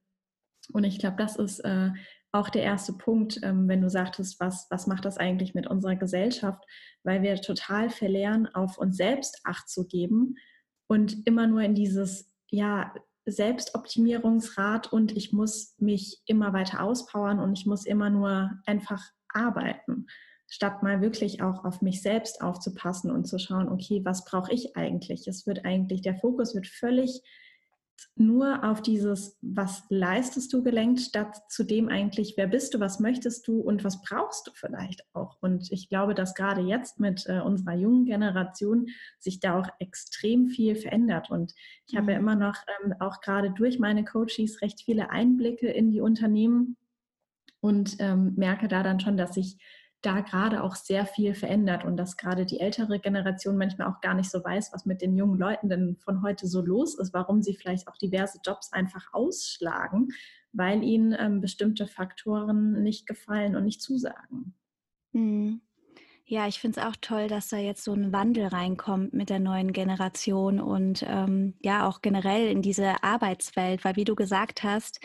Und 0.73 0.83
ich 0.83 0.99
glaube, 0.99 1.17
das 1.17 1.35
ist 1.37 1.59
äh, 1.59 1.91
auch 2.31 2.49
der 2.49 2.63
erste 2.63 2.93
Punkt, 2.93 3.39
ähm, 3.43 3.67
wenn 3.67 3.81
du 3.81 3.89
sagtest, 3.89 4.39
was, 4.39 4.67
was 4.69 4.87
macht 4.87 5.05
das 5.05 5.17
eigentlich 5.17 5.53
mit 5.53 5.67
unserer 5.67 5.95
Gesellschaft, 5.95 6.63
weil 7.03 7.21
wir 7.21 7.35
total 7.41 7.89
verlernen, 7.89 8.47
auf 8.47 8.77
uns 8.77 8.97
selbst 8.97 9.41
Acht 9.43 9.69
zu 9.69 9.87
geben 9.87 10.35
und 10.87 11.27
immer 11.27 11.47
nur 11.47 11.61
in 11.61 11.75
dieses 11.75 12.30
ja, 12.51 12.93
Selbstoptimierungsrad 13.25 14.91
und 14.91 15.15
ich 15.15 15.31
muss 15.31 15.75
mich 15.77 16.21
immer 16.25 16.53
weiter 16.53 16.83
auspowern 16.83 17.39
und 17.39 17.57
ich 17.57 17.65
muss 17.65 17.85
immer 17.85 18.09
nur 18.09 18.51
einfach 18.65 19.03
arbeiten, 19.29 20.07
statt 20.47 20.83
mal 20.83 21.01
wirklich 21.01 21.41
auch 21.41 21.63
auf 21.63 21.81
mich 21.81 22.01
selbst 22.01 22.41
aufzupassen 22.41 23.11
und 23.11 23.25
zu 23.25 23.39
schauen, 23.39 23.69
okay, 23.69 24.01
was 24.03 24.25
brauche 24.25 24.51
ich 24.51 24.75
eigentlich? 24.75 25.27
Es 25.27 25.45
wird 25.45 25.65
eigentlich, 25.65 26.01
der 26.01 26.15
Fokus 26.15 26.55
wird 26.55 26.67
völlig 26.67 27.21
nur 28.15 28.63
auf 28.63 28.81
dieses, 28.81 29.37
was 29.41 29.83
leistest 29.89 30.53
du 30.53 30.63
gelenkt, 30.63 31.01
statt 31.01 31.41
zu 31.49 31.63
dem 31.63 31.89
eigentlich, 31.89 32.35
wer 32.37 32.47
bist 32.47 32.73
du, 32.73 32.79
was 32.79 32.99
möchtest 32.99 33.47
du 33.47 33.59
und 33.59 33.83
was 33.83 34.01
brauchst 34.01 34.47
du 34.47 34.51
vielleicht 34.53 35.05
auch. 35.13 35.37
Und 35.41 35.71
ich 35.71 35.89
glaube, 35.89 36.13
dass 36.13 36.35
gerade 36.35 36.61
jetzt 36.61 36.99
mit 36.99 37.25
äh, 37.27 37.39
unserer 37.39 37.75
jungen 37.75 38.05
Generation 38.05 38.87
sich 39.19 39.39
da 39.39 39.59
auch 39.59 39.67
extrem 39.79 40.47
viel 40.47 40.75
verändert. 40.75 41.29
Und 41.29 41.53
ich 41.85 41.93
mhm. 41.93 41.97
habe 41.97 42.11
ja 42.13 42.19
mhm. 42.19 42.27
immer 42.27 42.35
noch 42.35 42.55
ähm, 42.83 42.93
auch 42.99 43.21
gerade 43.21 43.51
durch 43.51 43.79
meine 43.79 44.03
Coaches 44.03 44.61
recht 44.61 44.81
viele 44.81 45.09
Einblicke 45.09 45.67
in 45.67 45.91
die 45.91 46.01
Unternehmen 46.01 46.77
und 47.59 47.97
ähm, 47.99 48.33
merke 48.35 48.67
da 48.67 48.83
dann 48.83 48.99
schon, 48.99 49.17
dass 49.17 49.35
sich 49.35 49.57
da 50.01 50.21
gerade 50.21 50.63
auch 50.63 50.75
sehr 50.75 51.05
viel 51.05 51.35
verändert 51.35 51.85
und 51.85 51.97
dass 51.97 52.17
gerade 52.17 52.45
die 52.45 52.59
ältere 52.59 52.99
Generation 52.99 53.57
manchmal 53.57 53.87
auch 53.87 54.01
gar 54.01 54.13
nicht 54.13 54.31
so 54.31 54.43
weiß, 54.43 54.73
was 54.73 54.85
mit 54.85 55.01
den 55.01 55.15
jungen 55.15 55.37
Leuten 55.37 55.69
denn 55.69 55.97
von 55.97 56.23
heute 56.23 56.47
so 56.47 56.61
los 56.61 56.97
ist, 56.97 57.13
warum 57.13 57.41
sie 57.41 57.53
vielleicht 57.53 57.87
auch 57.87 57.97
diverse 57.97 58.39
Jobs 58.43 58.73
einfach 58.73 59.13
ausschlagen, 59.13 60.09
weil 60.53 60.83
ihnen 60.83 61.15
ähm, 61.17 61.41
bestimmte 61.41 61.87
Faktoren 61.87 62.81
nicht 62.83 63.05
gefallen 63.07 63.55
und 63.55 63.65
nicht 63.65 63.81
zusagen. 63.81 64.55
Mhm. 65.13 65.61
Ja, 66.31 66.47
ich 66.47 66.61
finde 66.61 66.79
es 66.79 66.85
auch 66.87 66.95
toll, 67.01 67.27
dass 67.27 67.49
da 67.49 67.57
jetzt 67.57 67.83
so 67.83 67.91
ein 67.91 68.13
Wandel 68.13 68.45
reinkommt 68.45 69.11
mit 69.11 69.29
der 69.29 69.39
neuen 69.39 69.73
Generation 69.73 70.61
und 70.61 71.03
ähm, 71.05 71.55
ja 71.61 71.85
auch 71.85 72.01
generell 72.01 72.47
in 72.49 72.61
diese 72.61 73.03
Arbeitswelt, 73.03 73.83
weil 73.83 73.97
wie 73.97 74.05
du 74.05 74.15
gesagt 74.15 74.63
hast, 74.63 75.01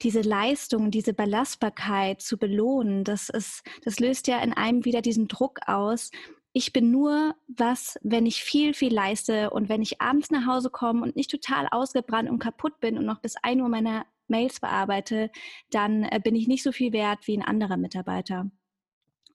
diese 0.00 0.20
Leistung, 0.20 0.92
diese 0.92 1.12
Belastbarkeit 1.12 2.20
zu 2.20 2.38
belohnen, 2.38 3.02
das 3.02 3.30
ist, 3.30 3.64
das 3.82 3.98
löst 3.98 4.28
ja 4.28 4.38
in 4.38 4.52
einem 4.52 4.84
wieder 4.84 5.02
diesen 5.02 5.26
Druck 5.26 5.58
aus. 5.66 6.12
Ich 6.52 6.72
bin 6.72 6.92
nur 6.92 7.34
was, 7.48 7.98
wenn 8.04 8.24
ich 8.24 8.44
viel, 8.44 8.72
viel 8.72 8.94
leiste 8.94 9.50
und 9.50 9.68
wenn 9.68 9.82
ich 9.82 10.00
abends 10.00 10.30
nach 10.30 10.46
Hause 10.46 10.70
komme 10.70 11.02
und 11.02 11.16
nicht 11.16 11.32
total 11.32 11.66
ausgebrannt 11.72 12.30
und 12.30 12.38
kaputt 12.38 12.78
bin 12.78 12.96
und 12.96 13.06
noch 13.06 13.18
bis 13.18 13.34
ein 13.42 13.60
Uhr 13.60 13.68
meine 13.68 14.04
Mails 14.28 14.60
bearbeite, 14.60 15.32
dann 15.70 16.04
äh, 16.04 16.20
bin 16.22 16.36
ich 16.36 16.46
nicht 16.46 16.62
so 16.62 16.70
viel 16.70 16.92
wert 16.92 17.26
wie 17.26 17.36
ein 17.36 17.44
anderer 17.44 17.76
Mitarbeiter. 17.76 18.48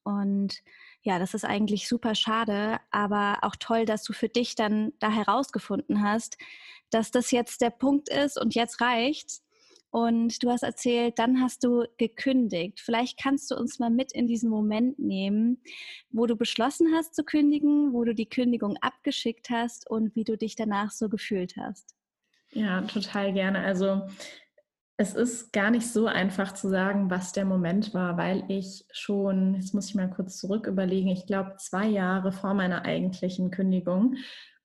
Und 0.04 0.62
ja, 1.06 1.20
das 1.20 1.36
ist 1.36 1.46
eigentlich 1.46 1.88
super 1.88 2.16
schade, 2.16 2.80
aber 2.90 3.38
auch 3.44 3.56
toll, 3.56 3.86
dass 3.86 4.04
du 4.04 4.12
für 4.12 4.28
dich 4.28 4.56
dann 4.56 4.92
da 5.00 5.12
herausgefunden 5.12 6.02
hast, 6.02 6.36
dass 6.90 7.12
das 7.12 7.30
jetzt 7.30 7.62
der 7.62 7.70
Punkt 7.70 8.10
ist 8.10 8.42
und 8.42 8.56
jetzt 8.56 8.82
reicht. 8.82 9.42
Und 9.92 10.44
du 10.44 10.50
hast 10.50 10.64
erzählt, 10.64 11.20
dann 11.20 11.42
hast 11.42 11.64
du 11.64 11.86
gekündigt. 11.98 12.82
Vielleicht 12.82 13.22
kannst 13.22 13.52
du 13.52 13.56
uns 13.56 13.78
mal 13.78 13.92
mit 13.92 14.14
in 14.14 14.26
diesen 14.26 14.50
Moment 14.50 14.98
nehmen, 14.98 15.62
wo 16.10 16.26
du 16.26 16.36
beschlossen 16.36 16.88
hast 16.96 17.14
zu 17.14 17.24
kündigen, 17.24 17.94
wo 17.94 18.04
du 18.04 18.16
die 18.16 18.28
Kündigung 18.28 18.76
abgeschickt 18.82 19.52
hast 19.52 19.88
und 19.88 20.16
wie 20.16 20.24
du 20.24 20.38
dich 20.38 20.56
danach 20.56 20.92
so 20.92 21.08
gefühlt 21.08 21.56
hast. 21.56 21.96
Ja, 22.52 22.82
total 22.82 23.32
gerne. 23.32 23.60
Also 23.60 24.02
es 24.98 25.14
ist 25.14 25.52
gar 25.52 25.72
nicht 25.72 25.88
so 25.88 26.08
einfach 26.08 26.54
zu 26.54 26.70
sagen, 26.70 27.10
was 27.10 27.34
der 27.34 27.46
Moment 27.46 27.94
war, 27.94 28.18
weil 28.18 28.46
ich 28.48 28.86
schon, 28.92 29.56
jetzt 29.56 29.74
muss 29.74 29.90
ich 29.90 29.96
mal 29.96 30.10
kurz 30.10 30.38
zurück 30.38 30.68
überlegen, 30.68 31.10
ich 31.10 31.26
glaube 31.26 31.56
zwei 31.58 31.86
Jahre 31.88 32.32
vor 32.32 32.54
meiner 32.54 32.86
eigentlichen 32.86 33.52
Kündigung 33.52 34.16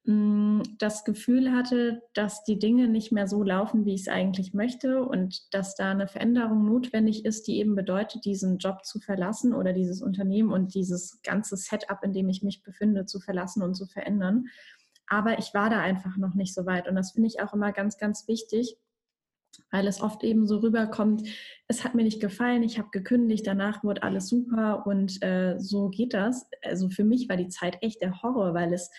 mm, 0.05 0.63
das 0.79 1.05
Gefühl 1.05 1.51
hatte, 1.51 2.03
dass 2.15 2.45
die 2.45 2.61
Dinge 2.61 2.87
nicht 2.87 3.11
mehr 3.11 3.27
so 3.27 3.43
laufen, 3.43 3.85
wie 3.85 3.95
ich 3.95 4.03
es 4.03 4.09
eigentlich 4.09 4.55
möchte 4.55 5.03
und 5.03 5.53
dass 5.53 5.75
da 5.75 5.91
eine 5.91 6.07
Veränderung 6.07 6.65
notwendig 6.65 7.25
ist, 7.25 7.49
die 7.49 7.59
eben 7.59 7.75
bedeutet, 7.75 8.25
diesen 8.25 8.59
Job 8.59 8.85
zu 8.85 9.01
verlassen 9.01 9.53
oder 9.53 9.73
dieses 9.73 10.01
Unternehmen 10.01 10.53
und 10.53 10.75
dieses 10.75 11.21
ganze 11.23 11.57
Setup, 11.57 12.05
in 12.05 12.13
dem 12.13 12.29
ich 12.29 12.45
mich 12.45 12.63
befinde, 12.63 13.05
zu 13.05 13.19
verlassen 13.19 13.65
und 13.65 13.75
zu 13.75 13.87
verändern. 13.87 14.45
Aber 15.09 15.41
ich 15.41 15.55
war 15.55 15.71
da 15.71 15.81
einfach 15.81 16.17
noch 16.17 16.35
nicht 16.35 16.55
so 16.55 16.67
weit 16.67 16.87
und 16.89 16.95
das 16.95 17.11
finde 17.11 17.27
ich 17.27 17.43
auch 17.43 17.53
immer 17.53 17.73
ganz, 17.73 17.99
ganz 17.99 18.29
wichtig 18.29 18.77
weil 19.71 19.87
es 19.87 20.01
oft 20.01 20.25
eben 20.25 20.47
so 20.47 20.59
rüberkommt, 20.59 21.23
es 21.69 21.85
hat 21.85 21.95
mir 21.95 22.03
nicht 22.03 22.21
gefallen, 22.21 22.63
ich 22.63 22.79
habe 22.79 22.91
gekündigt, 22.91 23.47
danach 23.47 23.85
wurde 23.85 24.03
alles 24.03 24.29
super 24.29 24.87
und 24.87 25.23
äh, 25.23 25.59
so 25.59 25.89
geht 25.89 26.15
das. 26.15 26.49
Also 26.63 26.89
für 26.89 27.05
mich 27.05 27.29
war 27.29 27.37
die 27.37 27.49
Zeit 27.49 27.79
echt 27.83 28.03
der 28.03 28.23
Horror, 28.23 28.55
weil 28.55 28.73
es, 28.73 28.91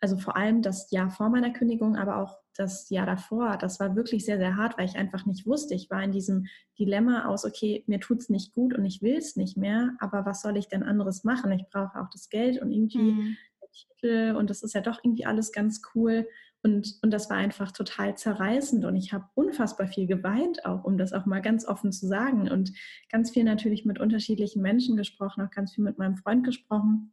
also 0.00 0.16
vor 0.16 0.36
allem 0.36 0.62
das 0.62 0.90
Jahr 0.90 1.10
vor 1.10 1.28
meiner 1.28 1.52
Kündigung, 1.52 1.96
aber 1.96 2.18
auch 2.18 2.38
das 2.54 2.90
Jahr 2.90 3.06
davor, 3.06 3.56
das 3.56 3.80
war 3.80 3.96
wirklich 3.96 4.26
sehr, 4.26 4.36
sehr 4.36 4.56
hart, 4.56 4.76
weil 4.76 4.84
ich 4.84 4.96
einfach 4.96 5.24
nicht 5.24 5.46
wusste. 5.46 5.74
Ich 5.74 5.88
war 5.90 6.02
in 6.02 6.12
diesem 6.12 6.46
Dilemma 6.78 7.26
aus, 7.26 7.46
okay, 7.46 7.82
mir 7.86 7.98
tut 7.98 8.20
es 8.20 8.28
nicht 8.28 8.52
gut 8.52 8.74
und 8.74 8.84
ich 8.84 9.00
will 9.00 9.16
es 9.16 9.36
nicht 9.36 9.56
mehr, 9.56 9.96
aber 10.00 10.26
was 10.26 10.42
soll 10.42 10.58
ich 10.58 10.68
denn 10.68 10.82
anderes 10.82 11.24
machen? 11.24 11.52
Ich 11.52 11.64
brauche 11.70 11.98
auch 11.98 12.10
das 12.10 12.28
Geld 12.28 12.60
und 12.60 12.70
irgendwie 12.70 12.98
mhm. 12.98 13.36
Titel 13.72 14.34
und 14.36 14.50
das 14.50 14.62
ist 14.62 14.74
ja 14.74 14.80
doch 14.80 15.00
irgendwie 15.02 15.26
alles 15.26 15.52
ganz 15.52 15.82
cool. 15.94 16.28
Und, 16.62 16.98
und 17.02 17.10
das 17.10 17.28
war 17.28 17.36
einfach 17.36 17.72
total 17.72 18.16
zerreißend 18.16 18.84
und 18.84 18.94
ich 18.94 19.12
habe 19.12 19.24
unfassbar 19.34 19.88
viel 19.88 20.06
geweint, 20.06 20.64
auch 20.64 20.84
um 20.84 20.96
das 20.96 21.12
auch 21.12 21.26
mal 21.26 21.42
ganz 21.42 21.66
offen 21.66 21.90
zu 21.90 22.06
sagen. 22.06 22.48
Und 22.48 22.72
ganz 23.10 23.30
viel 23.32 23.42
natürlich 23.42 23.84
mit 23.84 23.98
unterschiedlichen 23.98 24.62
Menschen 24.62 24.96
gesprochen, 24.96 25.44
auch 25.44 25.50
ganz 25.50 25.74
viel 25.74 25.82
mit 25.82 25.98
meinem 25.98 26.16
Freund 26.16 26.44
gesprochen. 26.44 27.12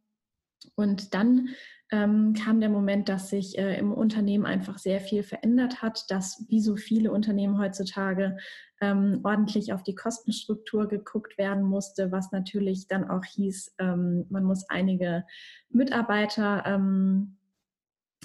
Und 0.76 1.14
dann 1.14 1.48
ähm, 1.90 2.34
kam 2.34 2.60
der 2.60 2.68
Moment, 2.68 3.08
dass 3.08 3.30
sich 3.30 3.58
äh, 3.58 3.78
im 3.78 3.92
Unternehmen 3.92 4.46
einfach 4.46 4.78
sehr 4.78 5.00
viel 5.00 5.22
verändert 5.22 5.82
hat, 5.82 6.10
dass 6.10 6.44
wie 6.48 6.60
so 6.60 6.76
viele 6.76 7.10
Unternehmen 7.10 7.58
heutzutage 7.58 8.36
ähm, 8.80 9.20
ordentlich 9.24 9.72
auf 9.72 9.82
die 9.82 9.94
Kostenstruktur 9.94 10.86
geguckt 10.86 11.38
werden 11.38 11.64
musste, 11.64 12.12
was 12.12 12.30
natürlich 12.30 12.86
dann 12.86 13.10
auch 13.10 13.24
hieß, 13.24 13.74
ähm, 13.78 14.26
man 14.28 14.44
muss 14.44 14.68
einige 14.70 15.24
Mitarbeiter 15.70 16.62
ähm, 16.66 17.39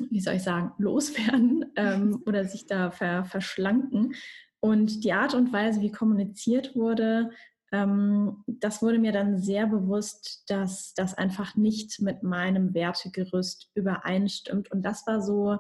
wie 0.10 0.20
soll 0.20 0.36
ich 0.36 0.44
sagen, 0.44 0.72
loswerden 0.78 1.72
ähm, 1.76 2.22
oder 2.26 2.46
sich 2.46 2.66
da 2.66 2.92
ver 2.92 3.26
verschlanken. 3.26 4.16
Und 4.60 5.04
die 5.04 5.14
Art 5.14 5.34
und 5.34 5.54
Weise, 5.54 5.82
wie 5.82 5.92
kommuniziert 5.92 6.76
wurde, 6.76 7.30
ähm, 7.72 8.44
das 8.48 8.82
wurde 8.82 9.00
mir 9.00 9.12
dann 9.12 9.38
sehr 9.38 9.68
bewusst, 9.68 10.44
dass 10.48 10.94
das 10.94 11.14
einfach 11.14 11.56
nicht 11.56 12.00
mit 12.00 12.24
meinem 12.24 12.74
Wertegerüst 12.74 13.70
übereinstimmt. 13.74 14.72
Und 14.72 14.84
das 14.84 15.06
war 15.08 15.22
so 15.22 15.58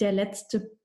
der 0.00 0.12
letzte, 0.12 0.76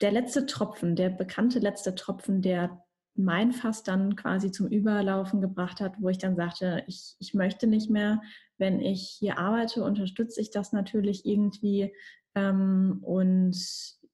der 0.00 0.12
letzte 0.12 0.46
Tropfen, 0.46 0.96
der 0.96 1.10
bekannte 1.10 1.58
letzte 1.58 1.94
Tropfen, 1.94 2.42
der 2.42 2.82
mein 3.14 3.52
Fass 3.52 3.82
dann 3.82 4.14
quasi 4.16 4.50
zum 4.50 4.68
Überlaufen 4.68 5.40
gebracht 5.40 5.80
hat, 5.80 5.94
wo 6.00 6.08
ich 6.08 6.18
dann 6.18 6.36
sagte, 6.36 6.84
ich, 6.86 7.16
ich 7.18 7.34
möchte 7.34 7.66
nicht 7.66 7.90
mehr, 7.90 8.20
wenn 8.58 8.80
ich 8.80 9.16
hier 9.18 9.38
arbeite, 9.38 9.84
unterstütze 9.84 10.40
ich 10.40 10.50
das 10.50 10.72
natürlich 10.72 11.24
irgendwie 11.24 11.94
ähm, 12.36 13.00
und 13.02 13.56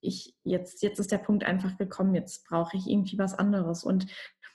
ich 0.01 0.35
jetzt, 0.45 0.83
jetzt 0.83 0.99
ist 0.99 1.13
der 1.13 1.19
Punkt 1.19 1.45
einfach 1.45 1.77
gekommen, 1.77 2.15
jetzt 2.15 2.47
brauche 2.47 2.77
ich 2.77 2.87
irgendwie 2.87 3.19
was 3.19 3.35
anderes. 3.35 3.85
Und 3.85 4.07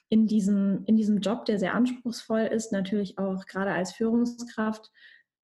in 0.10 0.26
diesem, 0.26 0.84
in 0.86 0.96
diesem 0.96 1.20
Job, 1.20 1.46
der 1.46 1.60
sehr 1.60 1.74
anspruchsvoll 1.74 2.42
ist, 2.42 2.72
natürlich 2.72 3.20
auch 3.20 3.46
gerade 3.46 3.72
als 3.72 3.94
Führungskraft, 3.94 4.90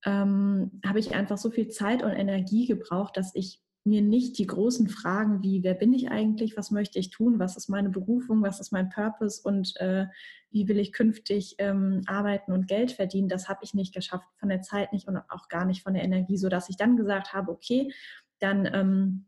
ähm, 0.06 0.82
habe 0.86 1.00
ich 1.00 1.13
einfach 1.13 1.38
so 1.38 1.51
viel 1.51 1.68
Zeit 1.68 2.01
und 2.01 2.12
Energie 2.12 2.65
gebraucht, 2.65 3.18
dass 3.18 3.36
ich 3.36 3.62
mir 3.86 4.02
nicht 4.02 4.38
die 4.38 4.48
großen 4.48 4.88
Fragen 4.88 5.44
wie, 5.44 5.63
wer 5.63 5.74
bin 5.74 5.94
ich 5.94 6.10
eigentlich, 6.10 6.56
was 6.56 6.72
möchte 6.72 7.00
ich 7.00 7.10
tun, 7.10 7.40
was 7.40 7.58
ist 7.58 7.68
meine 7.68 7.90
Berufung, 7.90 8.42
was 8.42 8.60
ist 8.60 8.72
mein 8.72 8.90
Purpose? 8.90 9.42
Und 9.44 9.75
äh, 9.78 10.06
wie 10.52 10.68
will 10.68 10.80
ich 10.80 10.94
künftig 10.94 11.56
ähm, 11.58 12.02
arbeiten 12.06 12.54
und 12.54 12.68
Geld 12.68 12.94
verdienen, 12.94 13.28
das 13.28 13.50
habe 13.50 13.60
ich 13.63 13.74
nicht 13.74 13.94
geschafft, 13.94 14.28
von 14.38 14.50
der 14.50 14.62
Zeit 14.62 14.94
nicht 14.94 15.08
und 15.08 15.18
auch 15.18 15.50
gar 15.50 15.66
nicht 15.66 15.84
von 15.84 15.94
der 15.94 16.04
Energie, 16.04 16.38
sodass 16.38 16.70
ich 16.70 16.78
dann 16.78 16.96
gesagt 16.96 17.34
habe, 17.34 17.52
okay, 17.52 17.92
dann 18.40 18.70
ähm, 18.72 19.25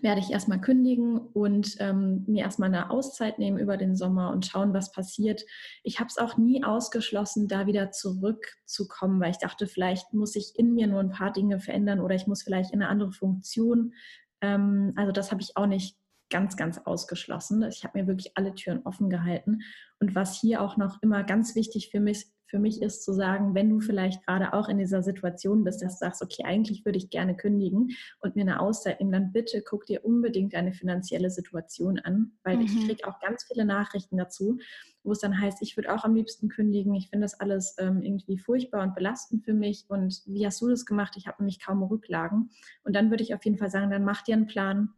werde 0.00 0.20
ich 0.20 0.30
erstmal 0.30 0.60
kündigen 0.60 1.18
und 1.18 1.76
ähm, 1.78 2.24
mir 2.26 2.44
erstmal 2.44 2.68
eine 2.68 2.90
Auszeit 2.90 3.38
nehmen 3.38 3.58
über 3.58 3.76
den 3.76 3.96
Sommer 3.96 4.32
und 4.32 4.46
schauen, 4.46 4.74
was 4.74 4.92
passiert. 4.92 5.44
Ich 5.82 6.00
habe 6.00 6.08
es 6.08 6.18
auch 6.18 6.36
nie 6.36 6.64
ausgeschlossen, 6.64 7.48
da 7.48 7.66
wieder 7.66 7.90
zurückzukommen, 7.90 9.20
weil 9.20 9.30
ich 9.30 9.38
dachte, 9.38 9.66
vielleicht 9.66 10.12
muss 10.12 10.36
ich 10.36 10.52
in 10.56 10.74
mir 10.74 10.86
nur 10.86 11.00
ein 11.00 11.10
paar 11.10 11.32
Dinge 11.32 11.60
verändern 11.60 12.00
oder 12.00 12.14
ich 12.14 12.26
muss 12.26 12.42
vielleicht 12.42 12.72
in 12.72 12.82
eine 12.82 12.90
andere 12.90 13.12
Funktion. 13.12 13.94
Ähm, 14.40 14.92
also 14.96 15.12
das 15.12 15.30
habe 15.30 15.42
ich 15.42 15.56
auch 15.56 15.66
nicht 15.66 15.96
ganz, 16.30 16.56
ganz 16.56 16.78
ausgeschlossen. 16.78 17.62
Ich 17.64 17.84
habe 17.84 18.00
mir 18.00 18.06
wirklich 18.06 18.32
alle 18.36 18.54
Türen 18.54 18.82
offen 18.84 19.10
gehalten. 19.10 19.60
Und 20.00 20.14
was 20.14 20.40
hier 20.40 20.60
auch 20.60 20.76
noch 20.76 21.02
immer 21.02 21.22
ganz 21.24 21.54
wichtig 21.54 21.90
für 21.90 22.00
mich, 22.00 22.26
für 22.46 22.58
mich 22.58 22.82
ist 22.82 23.02
zu 23.02 23.12
sagen, 23.12 23.54
wenn 23.54 23.70
du 23.70 23.80
vielleicht 23.80 24.24
gerade 24.24 24.52
auch 24.52 24.68
in 24.68 24.78
dieser 24.78 25.02
Situation 25.02 25.64
bist, 25.64 25.82
dass 25.82 25.98
du 25.98 26.04
sagst, 26.04 26.22
okay, 26.22 26.44
eigentlich 26.44 26.84
würde 26.84 26.98
ich 26.98 27.10
gerne 27.10 27.36
kündigen 27.36 27.88
und 28.20 28.36
mir 28.36 28.42
eine 28.42 28.60
Auszeit 28.60 29.00
nehmen, 29.00 29.12
dann 29.12 29.32
bitte 29.32 29.62
guck 29.62 29.86
dir 29.86 30.04
unbedingt 30.04 30.54
deine 30.54 30.72
finanzielle 30.72 31.30
Situation 31.30 31.98
an, 31.98 32.32
weil 32.44 32.56
mhm. 32.56 32.62
ich 32.62 32.86
kriege 32.86 33.08
auch 33.08 33.18
ganz 33.18 33.44
viele 33.44 33.64
Nachrichten 33.64 34.18
dazu, 34.18 34.58
wo 35.02 35.12
es 35.12 35.18
dann 35.18 35.40
heißt, 35.40 35.62
ich 35.62 35.76
würde 35.76 35.92
auch 35.92 36.04
am 36.04 36.14
liebsten 36.14 36.48
kündigen, 36.48 36.94
ich 36.94 37.08
finde 37.08 37.24
das 37.24 37.40
alles 37.40 37.74
ähm, 37.78 38.02
irgendwie 38.02 38.38
furchtbar 38.38 38.82
und 38.84 38.94
belastend 38.94 39.44
für 39.44 39.54
mich 39.54 39.86
und 39.88 40.22
wie 40.26 40.46
hast 40.46 40.60
du 40.60 40.68
das 40.68 40.86
gemacht? 40.86 41.14
Ich 41.16 41.26
habe 41.26 41.42
nämlich 41.42 41.58
kaum 41.60 41.82
Rücklagen 41.82 42.50
und 42.84 42.94
dann 42.94 43.10
würde 43.10 43.24
ich 43.24 43.34
auf 43.34 43.44
jeden 43.44 43.58
Fall 43.58 43.70
sagen, 43.70 43.90
dann 43.90 44.04
mach 44.04 44.22
dir 44.22 44.34
einen 44.34 44.46
Plan, 44.46 44.90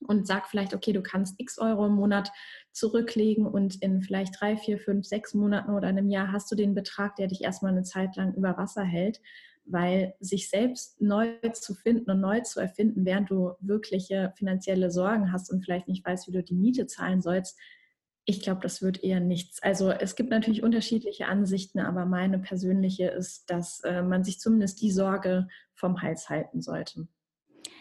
und 0.00 0.26
sag 0.26 0.48
vielleicht, 0.48 0.74
okay, 0.74 0.92
du 0.92 1.02
kannst 1.02 1.34
x 1.38 1.58
Euro 1.58 1.86
im 1.86 1.94
Monat 1.94 2.30
zurücklegen 2.72 3.46
und 3.46 3.82
in 3.82 4.02
vielleicht 4.02 4.40
drei, 4.40 4.56
vier, 4.56 4.78
fünf, 4.78 5.06
sechs 5.06 5.34
Monaten 5.34 5.72
oder 5.72 5.88
einem 5.88 6.08
Jahr 6.08 6.32
hast 6.32 6.50
du 6.50 6.56
den 6.56 6.74
Betrag, 6.74 7.16
der 7.16 7.28
dich 7.28 7.42
erstmal 7.42 7.72
eine 7.72 7.82
Zeit 7.82 8.16
lang 8.16 8.34
über 8.34 8.56
Wasser 8.56 8.84
hält, 8.84 9.20
weil 9.64 10.14
sich 10.20 10.48
selbst 10.48 11.00
neu 11.00 11.38
zu 11.52 11.74
finden 11.74 12.10
und 12.10 12.20
neu 12.20 12.40
zu 12.40 12.60
erfinden, 12.60 13.04
während 13.04 13.30
du 13.30 13.52
wirkliche 13.60 14.32
finanzielle 14.36 14.90
Sorgen 14.90 15.32
hast 15.32 15.50
und 15.50 15.64
vielleicht 15.64 15.88
nicht 15.88 16.06
weißt, 16.06 16.28
wie 16.28 16.32
du 16.32 16.42
die 16.42 16.54
Miete 16.54 16.86
zahlen 16.86 17.20
sollst, 17.20 17.58
ich 18.28 18.42
glaube, 18.42 18.60
das 18.60 18.82
wird 18.82 19.04
eher 19.04 19.20
nichts. 19.20 19.62
Also 19.62 19.90
es 19.90 20.16
gibt 20.16 20.30
natürlich 20.30 20.64
unterschiedliche 20.64 21.26
Ansichten, 21.26 21.78
aber 21.78 22.06
meine 22.06 22.40
persönliche 22.40 23.06
ist, 23.06 23.48
dass 23.48 23.80
äh, 23.84 24.02
man 24.02 24.24
sich 24.24 24.40
zumindest 24.40 24.82
die 24.82 24.90
Sorge 24.90 25.46
vom 25.74 26.02
Hals 26.02 26.28
halten 26.28 26.60
sollte. 26.60 27.06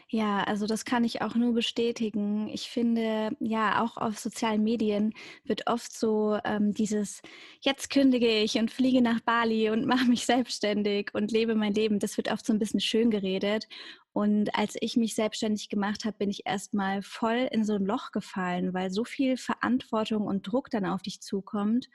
Ja, 0.10 0.44
also 0.44 0.68
das 0.68 0.86
kann 0.86 1.04
ich 1.04 1.22
auch 1.24 1.34
nur 1.36 1.54
bestätigen. 1.54 2.48
Ich 2.50 2.70
finde, 2.70 3.32
ja, 3.40 3.84
auch 3.84 3.98
auf 3.98 4.20
sozialen 4.20 4.64
Medien 4.64 5.14
wird 5.46 5.66
oft 5.68 5.92
so 5.98 6.38
ähm, 6.46 6.74
dieses, 6.74 7.22
jetzt 7.62 7.90
kündige 7.90 8.28
ich 8.30 8.56
und 8.60 8.70
fliege 8.70 9.02
nach 9.02 9.20
Bali 9.22 9.70
und 9.72 9.86
mache 9.88 10.06
mich 10.06 10.26
selbstständig 10.28 11.10
und 11.14 11.32
lebe 11.32 11.56
mein 11.56 11.74
Leben. 11.74 11.98
Das 12.00 12.18
wird 12.18 12.32
oft 12.32 12.46
so 12.46 12.54
ein 12.54 12.60
bisschen 12.60 12.80
schön 12.82 13.10
geredet. 13.10 13.68
Und 14.16 14.56
als 14.56 14.78
ich 14.80 14.96
mich 14.96 15.14
selbstständig 15.14 15.68
gemacht 15.68 16.06
habe, 16.06 16.16
bin 16.18 16.30
ich 16.30 16.46
erstmal 16.46 17.02
voll 17.02 17.50
in 17.52 17.66
so 17.66 17.74
ein 17.74 17.84
Loch 17.84 18.14
gefallen, 18.14 18.74
weil 18.74 18.90
so 18.90 19.04
viel 19.04 19.36
Verantwortung 19.36 20.26
und 20.26 20.48
Druck 20.48 20.70
dann 20.70 20.86
auf 20.86 21.02
dich 21.02 21.20
zukommt. 21.20 21.90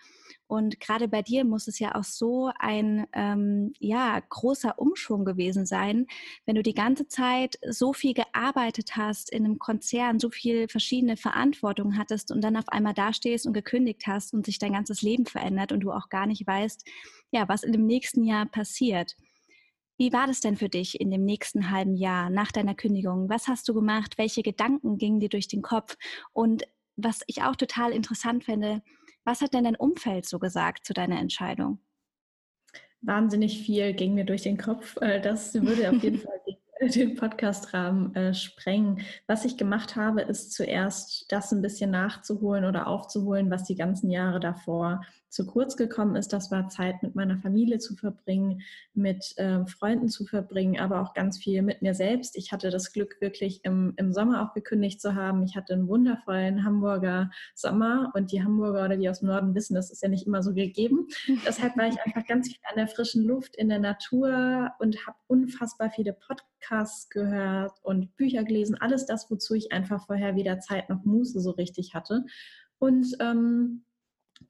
Und 0.47 0.81
gerade 0.81 1.09
bei 1.09 1.23
dir 1.23 1.47
muss 1.47 1.67
es 1.67 1.79
ja 1.79 1.95
auch 1.95 2.05
so 2.05 2.51
ein 2.59 3.07
ähm, 3.15 3.73
ja, 3.79 4.21
großer 4.21 4.79
Umschwung 4.79 5.25
gewesen 5.25 5.65
sein, 5.65 6.09
wenn 6.45 6.57
du 6.57 6.63
die 6.63 6.75
ganze 6.75 7.09
Zeit 7.09 7.59
so 7.67 7.95
viel 7.95 8.13
gearbeitet 8.13 8.99
hast 8.99 9.33
in 9.33 9.47
einem 9.47 9.59
Konzern, 9.59 10.19
so 10.19 10.29
viel 10.29 10.69
verschiedene 10.69 11.17
Verantwortung 11.17 11.97
hattest 11.97 12.33
und 12.33 12.43
dann 12.43 12.59
auf 12.59 12.69
einmal 12.69 12.93
dastehst 12.93 13.47
und 13.47 13.55
gekündigt 13.55 14.03
hast 14.07 14.35
und 14.35 14.45
sich 14.45 14.59
dein 14.59 14.75
ganzes 14.75 15.01
Leben 15.01 15.25
verändert 15.25 15.73
und 15.73 15.81
du 15.81 15.91
auch 15.91 16.11
gar 16.11 16.27
nicht 16.27 16.47
weißt, 16.47 16.87
ja, 17.31 17.49
was 17.49 17.63
in 17.63 17.73
dem 17.73 17.87
nächsten 17.87 18.25
Jahr 18.25 18.45
passiert. 18.45 19.17
Wie 20.01 20.15
war 20.15 20.27
das 20.27 20.41
denn 20.41 20.57
für 20.57 20.71
dich 20.71 20.99
in 20.99 21.11
dem 21.11 21.27
nächsten 21.27 21.71
halben 21.71 21.95
Jahr 21.95 22.31
nach 22.31 22.53
deiner 22.53 22.75
Kündigung? 22.75 23.29
Was 23.29 23.49
hast 23.49 23.69
du 23.69 23.75
gemacht? 23.75 24.17
Welche 24.17 24.43
Gedanken 24.43 24.97
gingen 24.97 25.21
dir 25.21 25.29
durch 25.29 25.47
den 25.47 25.61
Kopf? 25.61 25.99
Und 26.33 26.63
was 26.97 27.21
ich 27.27 27.43
auch 27.43 27.55
total 27.55 27.93
interessant 27.93 28.45
finde, 28.45 28.81
was 29.25 29.43
hat 29.43 29.53
denn 29.53 29.65
dein 29.65 29.77
Umfeld 29.77 30.25
so 30.25 30.39
gesagt 30.39 30.87
zu 30.87 30.95
deiner 30.95 31.21
Entscheidung? 31.21 31.81
Wahnsinnig 33.03 33.63
viel 33.63 33.93
ging 33.93 34.15
mir 34.15 34.25
durch 34.25 34.41
den 34.41 34.57
Kopf. 34.57 34.97
Äh, 35.03 35.21
das 35.21 35.53
würde 35.53 35.91
auf 35.91 36.03
jeden 36.03 36.19
Fall 36.21 36.41
den 36.81 37.15
Podcastrahmen 37.15 38.15
äh, 38.15 38.33
sprengen. 38.33 39.03
Was 39.27 39.45
ich 39.45 39.59
gemacht 39.59 39.97
habe, 39.97 40.23
ist 40.23 40.53
zuerst 40.55 41.31
das 41.31 41.53
ein 41.53 41.61
bisschen 41.61 41.91
nachzuholen 41.91 42.65
oder 42.65 42.87
aufzuholen, 42.87 43.51
was 43.51 43.65
die 43.65 43.77
ganzen 43.77 44.09
Jahre 44.09 44.41
davor 44.41 45.03
zu 45.31 45.47
kurz 45.47 45.77
gekommen 45.77 46.17
ist. 46.17 46.33
Das 46.33 46.51
war 46.51 46.69
Zeit 46.69 47.03
mit 47.03 47.15
meiner 47.15 47.39
Familie 47.39 47.79
zu 47.79 47.95
verbringen, 47.95 48.63
mit 48.95 49.33
äh, 49.39 49.65
Freunden 49.67 50.09
zu 50.09 50.27
verbringen, 50.27 50.79
aber 50.79 51.01
auch 51.01 51.15
ganz 51.15 51.39
viel 51.39 51.63
mit 51.63 51.83
mir 51.83 51.95
selbst. 51.95 52.37
Ich 52.37 52.53
hatte 52.53 52.71
das 52.71 52.93
Glück, 52.93 53.21
wirklich 53.21 53.65
im, 53.65 53.95
im 53.97 54.13
Sommer 54.13 54.43
auch 54.43 54.55
gekündigt 54.55 55.01
zu 55.01 55.15
haben. 55.15 55.43
Ich 55.45 55.57
hatte 55.57 55.73
einen 55.73 55.89
wundervollen 55.89 56.65
Hamburger 56.65 57.31
Sommer 57.55 58.11
und 58.15 58.33
die 58.33 58.43
Hamburger 58.43 58.85
oder 58.85 58.97
die 58.97 59.09
aus 59.09 59.21
dem 59.21 59.29
Norden 59.29 59.55
wissen, 59.55 59.75
das 59.75 59.91
ist 59.91 60.03
ja 60.03 60.09
nicht 60.09 60.27
immer 60.27 60.43
so 60.43 60.53
gegeben. 60.53 61.07
Deshalb 61.47 61.77
war 61.77 61.87
ich 61.87 61.97
einfach 62.05 62.27
ganz 62.27 62.49
viel 62.49 62.59
an 62.69 62.77
der 62.77 62.89
frischen 62.89 63.25
Luft, 63.25 63.57
in 63.57 63.69
der 63.69 63.79
Natur 63.79 64.73
und 64.81 65.07
habe 65.07 65.17
unfassbar 65.29 65.91
viele 65.91 66.13
Podcasts 66.13 67.09
gehört 67.09 67.73
und 67.83 68.17
Bücher 68.17 68.43
gelesen. 68.43 68.77
Alles 68.81 69.07
das, 69.07 69.31
wozu 69.31 69.55
ich 69.55 69.71
einfach 69.71 70.07
vorher 70.07 70.35
weder 70.35 70.59
Zeit 70.59 70.89
noch 70.89 71.05
Muße 71.05 71.41
so 71.41 71.53
richtig 71.53 71.95
hatte. 71.95 72.25
Und 72.79 73.17
ähm, 73.21 73.85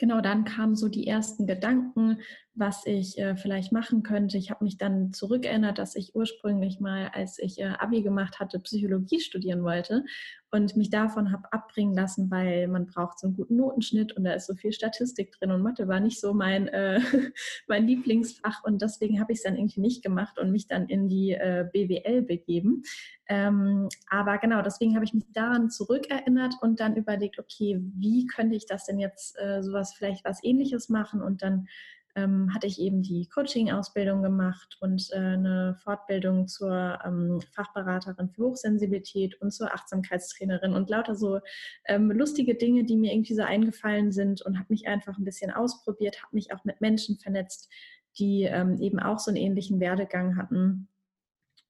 genau 0.01 0.21
dann 0.21 0.45
kamen 0.45 0.75
so 0.75 0.89
die 0.89 1.07
ersten 1.07 1.47
Gedanken, 1.47 2.19
was 2.55 2.85
ich 2.87 3.19
äh, 3.19 3.37
vielleicht 3.37 3.71
machen 3.71 4.03
könnte. 4.03 4.39
Ich 4.39 4.51
habe 4.51 4.65
mich 4.65 4.79
dann 4.79 5.13
zurückerinnert, 5.13 5.79
dass 5.79 5.95
ich 5.95 6.17
ursprünglich 6.17 6.81
mal, 6.81 7.11
als 7.15 7.39
ich 7.39 7.61
äh, 7.61 7.75
Abi 7.79 8.03
gemacht 8.03 8.41
hatte, 8.41 8.59
Psychologie 8.59 9.21
studieren 9.21 9.63
wollte 9.63 10.05
und 10.53 10.77
mich 10.77 10.91
davon 10.91 11.31
habe 11.31 11.53
abbringen 11.53 11.95
lassen, 11.95 12.31
weil 12.31 12.67
man 12.67 12.87
braucht 12.87 13.19
so 13.19 13.29
einen 13.29 13.37
guten 13.37 13.57
Notenschnitt 13.57 14.17
und 14.17 14.25
da 14.25 14.33
ist 14.33 14.47
so 14.47 14.55
viel 14.55 14.73
Statistik 14.73 15.33
drin 15.33 15.53
und 15.53 15.63
Mathe 15.63 15.87
war 15.87 16.01
nicht 16.01 16.21
so 16.21 16.35
mein, 16.35 16.69
äh, 16.69 17.01
mein 17.69 17.87
Lieblingsfach 17.87 18.65
und 18.65 18.83
deswegen 18.83 19.21
habe 19.21 19.33
ich 19.33 19.39
es 19.39 19.45
dann 19.45 19.57
irgendwie 19.57 19.81
nicht 19.81 20.03
gemacht 20.03 20.39
und 20.39 20.51
mich 20.51 20.67
dann 20.67 20.89
in 20.89 21.09
die 21.09 21.33
äh, 21.33 21.69
BWL 21.73 22.23
begeben. 22.23 22.83
Ähm, 23.29 23.89
aber 24.09 24.39
genau, 24.39 24.61
deswegen 24.61 24.97
habe 24.97 25.05
ich 25.05 25.15
mich 25.15 25.25
daran 25.33 25.71
zurückerinnert 25.71 26.55
und 26.63 26.81
dann 26.81 26.97
überlegt, 26.97 27.39
okay, 27.39 27.81
wie 27.81 28.27
könnte 28.27 28.57
ich 28.57 28.67
das 28.67 28.87
denn 28.87 28.99
jetzt 28.99 29.39
äh, 29.39 29.63
sowas 29.63 29.95
vielleicht 29.95 30.25
was 30.25 30.43
ähnliches 30.43 30.89
machen 30.89 31.23
und 31.23 31.43
dann 31.43 31.69
ähm, 32.17 32.53
hatte 32.55 32.67
ich 32.67 32.81
eben 32.81 33.03
die 33.03 33.29
Coaching-Ausbildung 33.29 34.23
gemacht 34.23 34.77
und 34.81 35.09
äh, 35.13 35.17
eine 35.17 35.77
Fortbildung 35.83 36.49
zur 36.49 36.99
ähm, 37.05 37.41
Fachberaterin 37.53 38.31
für 38.31 38.45
Hochsensibilität 38.45 39.41
und 39.41 39.53
zur 39.53 39.73
Achtsamkeitstrainerin 39.73 40.75
und 40.75 40.91
lauter 40.91 41.15
so 41.15 41.41
ähm, 41.87 42.11
lustige 42.11 42.55
Dinge, 42.55 42.85
die 42.85 42.97
mir 42.97 43.13
irgendwie 43.13 43.35
so 43.35 43.43
eingefallen 43.43 44.13
sind 44.13 44.43
und 44.43 44.59
habe 44.59 44.67
mich 44.71 44.87
einfach 44.87 45.19
ein 45.19 45.25
bisschen 45.25 45.51
ausprobiert, 45.51 46.23
habe 46.23 46.35
mich 46.35 46.53
auch 46.53 46.65
mit 46.65 46.81
Menschen 46.81 47.19
vernetzt, 47.19 47.71
die 48.19 48.43
ähm, 48.43 48.81
eben 48.81 48.99
auch 48.99 49.19
so 49.19 49.31
einen 49.31 49.37
ähnlichen 49.37 49.81
Werdegang 49.81 50.37
hatten. 50.37 50.89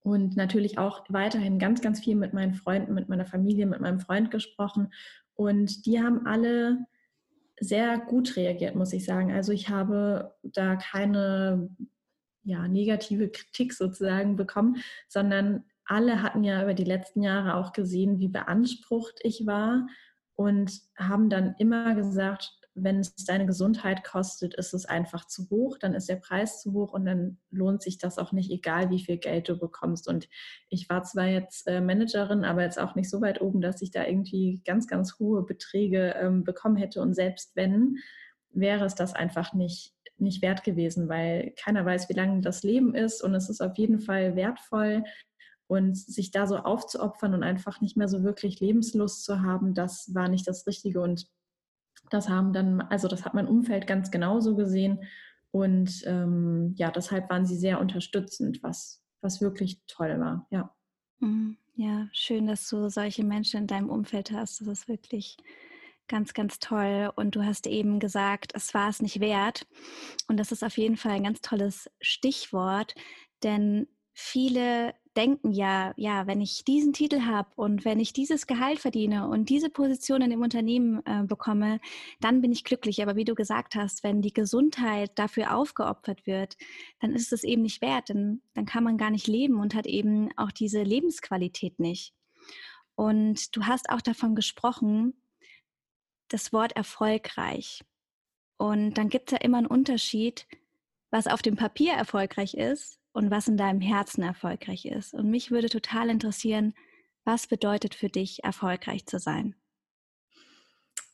Und 0.03 0.35
natürlich 0.35 0.79
auch 0.79 1.05
weiterhin 1.11 1.59
ganz, 1.59 1.83
ganz 1.83 2.01
viel 2.01 2.17
mit 2.17 2.33
meinen 2.33 2.55
Freunden, 2.55 2.95
mit 2.95 3.11
meiner 3.11 3.27
Familie, 3.27 3.67
mit 3.67 3.83
meinem 3.83 4.01
Freund 4.01 4.31
gesprochen. 4.31 4.91
Und 5.35 5.85
die 5.85 6.01
haben 6.01 6.27
alle 6.27 6.87
sehr 7.61 7.99
gut 7.99 8.37
reagiert, 8.37 8.75
muss 8.75 8.93
ich 8.93 9.05
sagen. 9.05 9.33
Also 9.33 9.53
ich 9.53 9.69
habe 9.69 10.35
da 10.43 10.77
keine 10.77 11.71
ja, 12.43 12.67
negative 12.67 13.31
Kritik 13.31 13.75
sozusagen 13.75 14.37
bekommen, 14.37 14.79
sondern 15.09 15.65
alle 15.85 16.23
hatten 16.23 16.43
ja 16.43 16.63
über 16.63 16.75
die 16.75 16.85
letzten 16.85 17.23
Jahre 17.23 17.55
auch 17.55 17.73
gesehen, 17.73 18.19
wie 18.19 18.29
beansprucht 18.29 19.21
ich 19.23 19.47
war 19.47 19.87
und 20.35 20.81
haben 20.97 21.29
dann 21.29 21.55
immer 21.59 21.95
gesagt, 21.95 22.60
wenn 22.75 23.01
es 23.01 23.15
deine 23.17 23.47
Gesundheit 23.47 24.05
kostet, 24.05 24.55
ist 24.55 24.75
es 24.75 24.87
einfach 24.87 25.27
zu 25.27 25.49
hoch, 25.51 25.79
dann 25.79 25.95
ist 25.95 26.09
der 26.09 26.17
Preis 26.17 26.61
zu 26.61 26.73
hoch 26.73 26.93
und 26.93 27.05
dann 27.05 27.39
lohnt 27.51 27.83
sich 27.83 27.99
das 27.99 28.19
auch 28.19 28.33
nicht, 28.33 28.51
egal 28.51 28.91
wie 28.91 29.01
viel 29.01 29.19
Geld 29.19 29.49
du 29.49 29.59
bekommst. 29.59 30.09
Und 30.09 30.29
ich 30.69 30.89
war 30.89 31.03
zwar 31.03 31.27
jetzt 31.27 31.67
äh, 31.67 31.81
Managerin, 31.81 32.45
aber 32.45 32.63
jetzt 32.63 32.79
auch 32.79 32.95
nicht 32.95 33.11
so 33.11 33.21
weit 33.21 33.41
oben, 33.41 33.61
dass 33.61 33.83
ich 33.83 33.91
da 33.91 34.05
irgendwie 34.05 34.63
ganz, 34.65 34.87
ganz 34.87 35.19
hohe 35.19 35.43
Beträge 35.43 36.15
ähm, 36.17 36.45
bekommen 36.45 36.77
hätte. 36.77 37.01
Und 37.01 37.15
selbst 37.15 37.57
wenn, 37.57 37.97
wäre 38.51 38.85
es 38.85 38.95
das 38.95 39.15
einfach 39.15 39.53
nicht, 39.53 39.95
nicht 40.17 40.43
wert 40.43 40.63
gewesen, 40.63 41.09
weil 41.09 41.53
keiner 41.61 41.85
weiß, 41.85 42.09
wie 42.09 42.15
lange 42.15 42.41
das 42.41 42.63
Leben 42.63 42.95
ist 42.95 43.23
und 43.23 43.35
es 43.35 43.49
ist 43.49 43.61
auf 43.61 43.77
jeden 43.79 44.01
Fall 44.01 44.37
wertvoll. 44.37 45.05
Und 45.67 45.97
sich 45.97 46.33
da 46.33 46.49
so 46.49 46.57
aufzuopfern 46.57 47.33
und 47.33 47.45
einfach 47.45 47.81
nicht 47.81 47.97
mehr 47.97 48.09
so 48.09 48.25
wirklich 48.25 48.59
Lebenslust 48.59 49.25
zu 49.25 49.41
haben, 49.43 49.73
das 49.73 50.13
war 50.13 50.29
nicht 50.29 50.49
das 50.49 50.67
Richtige. 50.67 51.01
Und 51.01 51.29
das 52.11 52.29
haben 52.29 52.53
dann, 52.53 52.81
also 52.81 53.09
das 53.09 53.25
hat 53.25 53.35
mein 53.35 53.47
Umfeld 53.49 53.87
ganz 53.87 54.11
genauso 54.11 54.57
gesehen. 54.57 55.05
Und 55.53 56.03
ähm, 56.07 56.75
ja, 56.77 56.91
deshalb 56.91 57.31
waren 57.31 57.47
sie 57.47 57.57
sehr 57.57 57.81
unterstützend, 57.81 58.63
was, 58.63 59.03
was 59.21 59.41
wirklich 59.41 59.81
toll 59.87 60.21
war, 60.21 60.47
ja. 60.51 60.75
Mhm. 61.21 61.57
Ja, 61.77 62.09
schön, 62.13 62.47
dass 62.47 62.69
du 62.69 62.91
solche 62.91 63.25
Menschen 63.25 63.61
in 63.61 63.67
deinem 63.67 63.89
Umfeld 63.89 64.33
hast. 64.33 64.61
Das 64.61 64.69
ist 64.69 64.89
wirklich 64.89 65.39
ganz, 66.09 66.35
ganz 66.35 66.59
toll. 66.59 67.11
Und 67.17 67.37
du 67.37 67.43
hast 67.43 67.67
eben 67.67 68.01
gesagt, 68.01 68.53
es 68.55 68.75
war 68.75 68.91
es 68.91 69.01
nicht 69.01 69.21
wert. 69.21 69.67
Und 70.29 70.37
das 70.37 70.53
ist 70.53 70.63
auf 70.63 70.77
jeden 70.77 70.99
Fall 70.99 71.13
ein 71.13 71.25
ganz 71.25 71.41
tolles 71.41 71.91
Stichwort, 72.03 72.95
denn 73.43 73.87
viele 74.13 74.93
denken 75.21 75.53
ja, 75.53 75.93
ja, 75.99 76.27
wenn 76.27 76.41
ich 76.41 76.65
diesen 76.65 76.95
Titel 76.95 77.27
habe 77.27 77.51
und 77.55 77.85
wenn 77.85 78.01
ich 78.01 78.15
dieses 78.15 78.47
Gehalt 78.47 78.79
verdiene 78.79 79.29
und 79.29 79.51
diese 79.51 79.69
Position 79.69 80.23
in 80.23 80.31
dem 80.31 80.41
Unternehmen 80.41 81.05
äh, 81.05 81.25
bekomme, 81.25 81.79
dann 82.21 82.41
bin 82.41 82.53
ich 82.53 82.65
glücklich. 82.65 83.03
Aber 83.03 83.17
wie 83.17 83.27
du 83.27 83.35
gesagt 83.35 83.75
hast, 83.75 84.03
wenn 84.03 84.23
die 84.23 84.33
Gesundheit 84.33 85.11
dafür 85.19 85.55
aufgeopfert 85.55 86.27
wird, 86.27 86.57
dann 87.01 87.13
ist 87.13 87.35
es 87.35 87.45
eben 87.45 87.61
nicht 87.61 87.83
wert, 87.83 88.09
denn 88.09 88.41
dann 88.55 88.65
kann 88.65 88.83
man 88.83 88.97
gar 88.97 89.11
nicht 89.11 89.27
leben 89.27 89.61
und 89.61 89.75
hat 89.75 89.87
eben 89.87 90.31
auch 90.39 90.53
diese 90.53 90.83
Lebensqualität 90.83 91.79
nicht. 91.79 92.15
Und 92.95 93.55
du 93.55 93.67
hast 93.67 93.91
auch 93.91 94.01
davon 94.01 94.35
gesprochen, 94.35 95.21
das 96.29 96.51
Wort 96.51 96.73
erfolgreich. 96.73 97.83
Und 98.57 98.95
dann 98.95 99.11
gibt 99.11 99.31
es 99.31 99.39
ja 99.39 99.45
immer 99.45 99.59
einen 99.59 99.67
Unterschied, 99.67 100.47
was 101.11 101.27
auf 101.27 101.43
dem 101.43 101.57
Papier 101.57 101.93
erfolgreich 101.93 102.55
ist 102.55 103.00
und 103.13 103.31
was 103.31 103.49
in 103.49 103.57
deinem 103.57 103.81
Herzen 103.81 104.23
erfolgreich 104.23 104.85
ist. 104.87 105.15
Und 105.15 105.31
mich 105.31 105.51
würde 105.51 105.69
total 105.69 106.11
interessieren, 106.11 106.75
was 107.25 107.47
bedeutet 107.47 107.95
für 107.95 108.09
dich, 108.09 108.45
erfolgreich 108.45 109.07
zu 109.07 109.19
sein? 109.19 109.55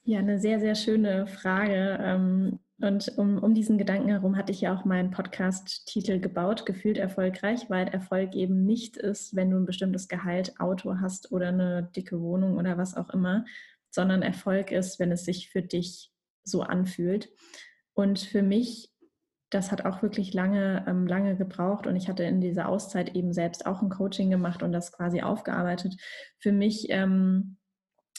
Ja, 0.04 0.20
eine 0.20 0.38
sehr, 0.38 0.60
sehr 0.60 0.76
schöne 0.76 1.26
Frage. 1.26 1.98
Ähm, 2.00 2.60
und 2.80 3.16
um, 3.16 3.38
um 3.38 3.54
diesen 3.54 3.78
Gedanken 3.78 4.10
herum 4.10 4.36
hatte 4.36 4.52
ich 4.52 4.60
ja 4.60 4.76
auch 4.76 4.84
meinen 4.84 5.10
Podcast-Titel 5.10 6.20
gebaut, 6.20 6.66
gefühlt 6.66 6.98
erfolgreich, 6.98 7.70
weil 7.70 7.88
Erfolg 7.88 8.34
eben 8.34 8.64
nicht 8.66 8.96
ist, 8.98 9.34
wenn 9.34 9.50
du 9.50 9.56
ein 9.56 9.66
bestimmtes 9.66 10.08
Gehalt, 10.08 10.60
Auto 10.60 11.00
hast 11.00 11.32
oder 11.32 11.48
eine 11.48 11.90
dicke 11.96 12.20
Wohnung 12.20 12.56
oder 12.56 12.76
was 12.76 12.96
auch 12.96 13.10
immer, 13.10 13.46
sondern 13.90 14.22
Erfolg 14.22 14.70
ist, 14.70 15.00
wenn 15.00 15.10
es 15.10 15.24
sich 15.24 15.48
für 15.48 15.62
dich 15.62 16.12
so 16.44 16.62
anfühlt. 16.62 17.30
Und 17.94 18.18
für 18.18 18.42
mich 18.42 18.92
das 19.50 19.70
hat 19.70 19.84
auch 19.84 20.02
wirklich 20.02 20.34
lange, 20.34 20.84
ähm, 20.88 21.06
lange 21.06 21.36
gebraucht 21.36 21.86
und 21.86 21.96
ich 21.96 22.08
hatte 22.08 22.24
in 22.24 22.40
dieser 22.40 22.68
Auszeit 22.68 23.14
eben 23.14 23.32
selbst 23.32 23.66
auch 23.66 23.80
ein 23.80 23.90
Coaching 23.90 24.30
gemacht 24.30 24.62
und 24.62 24.72
das 24.72 24.92
quasi 24.92 25.22
aufgearbeitet. 25.22 25.96
Für 26.38 26.52
mich, 26.52 26.86
ähm, 26.90 27.56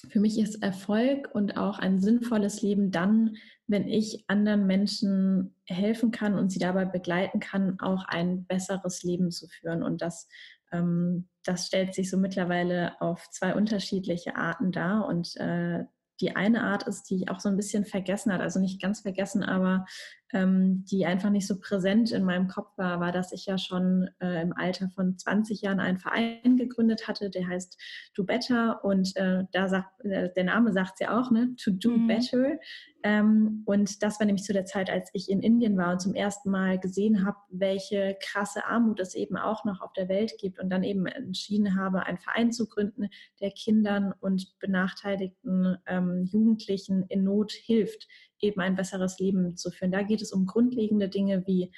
für 0.09 0.19
mich 0.19 0.39
ist 0.39 0.61
Erfolg 0.63 1.29
und 1.33 1.57
auch 1.57 1.79
ein 1.79 1.99
sinnvolles 1.99 2.61
Leben 2.61 2.91
dann, 2.91 3.35
wenn 3.65 3.87
ich 3.87 4.23
anderen 4.27 4.67
Menschen 4.67 5.55
helfen 5.65 6.11
kann 6.11 6.35
und 6.35 6.51
sie 6.51 6.59
dabei 6.59 6.85
begleiten 6.85 7.39
kann, 7.39 7.79
auch 7.79 8.05
ein 8.05 8.45
besseres 8.45 9.03
Leben 9.03 9.31
zu 9.31 9.47
führen. 9.47 9.83
Und 9.83 10.01
das, 10.01 10.29
ähm, 10.71 11.27
das 11.43 11.67
stellt 11.67 11.93
sich 11.93 12.09
so 12.09 12.17
mittlerweile 12.17 13.01
auf 13.01 13.29
zwei 13.31 13.55
unterschiedliche 13.55 14.35
Arten 14.37 14.71
dar. 14.71 15.07
Und 15.07 15.35
äh, 15.37 15.83
die 16.21 16.35
eine 16.35 16.63
Art 16.63 16.83
ist, 16.83 17.09
die 17.09 17.15
ich 17.15 17.29
auch 17.29 17.39
so 17.39 17.49
ein 17.49 17.57
bisschen 17.57 17.85
vergessen 17.85 18.33
hat, 18.33 18.41
also 18.41 18.59
nicht 18.59 18.81
ganz 18.81 19.01
vergessen, 19.01 19.43
aber 19.43 19.85
ähm, 20.33 20.83
die 20.85 21.05
einfach 21.05 21.29
nicht 21.29 21.47
so 21.47 21.59
präsent 21.59 22.11
in 22.11 22.23
meinem 22.23 22.47
Kopf 22.47 22.77
war, 22.77 22.99
war, 22.99 23.11
dass 23.11 23.31
ich 23.31 23.45
ja 23.45 23.57
schon 23.57 24.09
äh, 24.19 24.41
im 24.41 24.53
Alter 24.53 24.89
von 24.89 25.17
20 25.17 25.61
Jahren 25.61 25.79
einen 25.79 25.97
Verein 25.97 26.57
gegründet 26.57 27.07
hatte, 27.07 27.29
der 27.29 27.47
heißt 27.47 27.77
Do 28.15 28.23
Better 28.23 28.83
und 28.83 29.15
äh, 29.15 29.45
da 29.51 29.69
sagt, 29.69 30.03
äh, 30.03 30.31
der 30.33 30.43
Name 30.43 30.73
sagt 30.73 30.93
es 30.95 30.99
ja 30.99 31.19
auch, 31.19 31.31
ne? 31.31 31.55
To 31.63 31.71
Do 31.71 31.91
mhm. 31.91 32.07
Better. 32.07 32.59
Ähm, 33.03 33.63
und 33.65 34.03
das 34.03 34.19
war 34.19 34.25
nämlich 34.25 34.43
zu 34.43 34.53
der 34.53 34.65
Zeit, 34.65 34.89
als 34.89 35.09
ich 35.13 35.29
in 35.29 35.41
Indien 35.41 35.77
war 35.77 35.93
und 35.93 36.01
zum 36.01 36.13
ersten 36.13 36.49
Mal 36.49 36.79
gesehen 36.79 37.25
habe, 37.25 37.37
welche 37.49 38.17
krasse 38.21 38.65
Armut 38.65 38.99
es 38.99 39.15
eben 39.15 39.37
auch 39.37 39.63
noch 39.63 39.81
auf 39.81 39.93
der 39.93 40.09
Welt 40.09 40.33
gibt 40.39 40.59
und 40.59 40.69
dann 40.69 40.83
eben 40.83 41.05
entschieden 41.05 41.79
habe, 41.79 42.03
einen 42.05 42.17
Verein 42.17 42.51
zu 42.51 42.67
gründen, 42.67 43.07
der 43.39 43.51
Kindern 43.51 44.13
und 44.19 44.59
benachteiligten 44.59 45.77
ähm, 45.85 46.25
Jugendlichen 46.25 47.05
in 47.07 47.23
Not 47.23 47.51
hilft 47.51 48.07
eben 48.41 48.62
ein 48.62 48.76
besseres 48.76 49.19
Leben 49.19 49.58
zu 49.58 49.71
führen. 49.71 49.91
Da 49.91 50.04
geht 50.04 50.21
es 50.21 50.32
um 50.32 50.45
grundlegende 50.45 51.10
Dinge 51.10 51.45
wie 51.47 51.71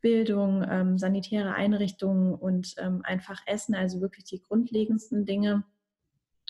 Bildung, 0.00 0.64
ähm, 0.68 0.98
sanitäre 0.98 1.54
Einrichtungen 1.54 2.34
und 2.34 2.74
ähm, 2.78 3.00
einfach 3.04 3.40
Essen, 3.46 3.74
also 3.74 4.00
wirklich 4.00 4.24
die 4.24 4.40
grundlegendsten 4.40 5.26
Dinge. 5.26 5.64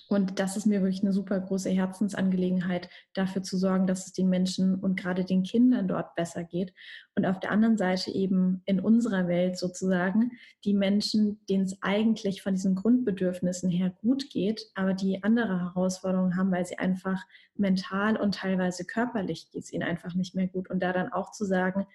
Und 0.09 0.39
das 0.39 0.57
ist 0.57 0.67
mir 0.67 0.81
wirklich 0.81 1.03
eine 1.03 1.13
super 1.13 1.39
große 1.39 1.69
Herzensangelegenheit, 1.69 2.89
dafür 3.13 3.43
zu 3.43 3.59
sorgen, 3.59 3.87
dass 3.87 4.07
es 4.07 4.13
den 4.13 4.31
Menschen 4.31 4.77
und 4.77 4.99
gerade 4.99 5.25
den 5.25 5.43
Kindern 5.43 5.87
dort 5.87 6.15
besser 6.15 6.45
geht. 6.45 6.73
Und 7.15 7.27
auf 7.27 7.39
der 7.41 7.51
anderen 7.51 7.77
Seite 7.77 8.11
eben 8.11 8.63
in 8.65 8.81
unserer 8.81 9.29
Welt 9.29 9.59
sozusagen 9.59 10.33
die 10.65 10.73
Menschen, 10.73 11.41
denen 11.49 11.65
es 11.65 11.77
eigentlich 11.83 12.43
von 12.43 12.55
diesen 12.55 12.75
Grundbedürfnissen 12.75 13.69
her 13.69 13.93
gut 14.01 14.31
geht, 14.31 14.71
aber 14.75 14.95
die 14.95 15.23
andere 15.23 15.61
Herausforderungen 15.61 16.37
haben, 16.37 16.51
weil 16.51 16.65
sie 16.65 16.79
einfach 16.79 17.23
mental 17.55 18.17
und 18.17 18.37
teilweise 18.37 18.87
körperlich 18.87 19.51
geht 19.51 19.65
es 19.65 19.73
ihnen 19.73 19.83
einfach 19.83 20.15
nicht 20.15 20.35
mehr 20.35 20.49
gut. 20.49 20.71
Und 20.71 20.83
da 20.83 20.93
dann 20.95 21.13
auch 21.13 21.33
zu 21.33 21.45
sagen, 21.45 21.87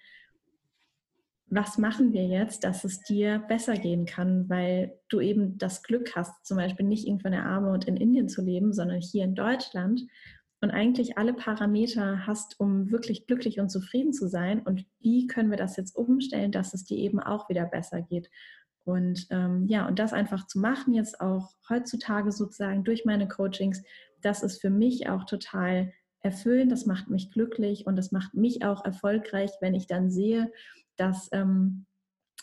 was 1.46 1.78
machen 1.78 2.12
wir 2.12 2.26
jetzt, 2.26 2.64
dass 2.64 2.84
es 2.84 3.00
dir 3.00 3.38
besser 3.48 3.74
gehen 3.74 4.06
kann, 4.06 4.48
weil 4.48 4.98
du 5.08 5.20
eben 5.20 5.58
das 5.58 5.82
Glück 5.82 6.16
hast, 6.16 6.46
zum 6.46 6.56
Beispiel 6.56 6.86
nicht 6.86 7.06
irgendwo 7.06 7.28
in 7.28 7.32
der 7.32 7.46
Armut 7.46 7.84
in 7.84 7.96
Indien 7.96 8.28
zu 8.28 8.42
leben, 8.42 8.72
sondern 8.72 9.00
hier 9.00 9.24
in 9.24 9.34
Deutschland 9.34 10.02
und 10.60 10.70
eigentlich 10.70 11.18
alle 11.18 11.34
Parameter 11.34 12.26
hast, 12.26 12.58
um 12.58 12.90
wirklich 12.90 13.26
glücklich 13.26 13.60
und 13.60 13.68
zufrieden 13.68 14.12
zu 14.12 14.28
sein. 14.28 14.60
Und 14.62 14.86
wie 14.98 15.26
können 15.26 15.50
wir 15.50 15.58
das 15.58 15.76
jetzt 15.76 15.94
umstellen, 15.94 16.52
dass 16.52 16.72
es 16.72 16.84
dir 16.84 16.96
eben 16.96 17.20
auch 17.20 17.50
wieder 17.50 17.66
besser 17.66 18.00
geht? 18.00 18.30
Und 18.84 19.26
ähm, 19.30 19.66
ja, 19.66 19.86
und 19.86 19.98
das 19.98 20.12
einfach 20.12 20.46
zu 20.46 20.58
machen, 20.58 20.94
jetzt 20.94 21.20
auch 21.20 21.50
heutzutage 21.68 22.32
sozusagen 22.32 22.84
durch 22.84 23.04
meine 23.04 23.28
Coachings, 23.28 23.82
das 24.22 24.42
ist 24.42 24.60
für 24.60 24.70
mich 24.70 25.08
auch 25.08 25.24
total 25.24 25.92
erfüllend, 26.20 26.72
das 26.72 26.86
macht 26.86 27.10
mich 27.10 27.30
glücklich 27.30 27.86
und 27.86 27.96
das 27.96 28.10
macht 28.10 28.34
mich 28.34 28.64
auch 28.64 28.84
erfolgreich, 28.84 29.50
wenn 29.60 29.74
ich 29.74 29.86
dann 29.86 30.10
sehe, 30.10 30.50
dass 30.96 31.28
ähm, 31.32 31.86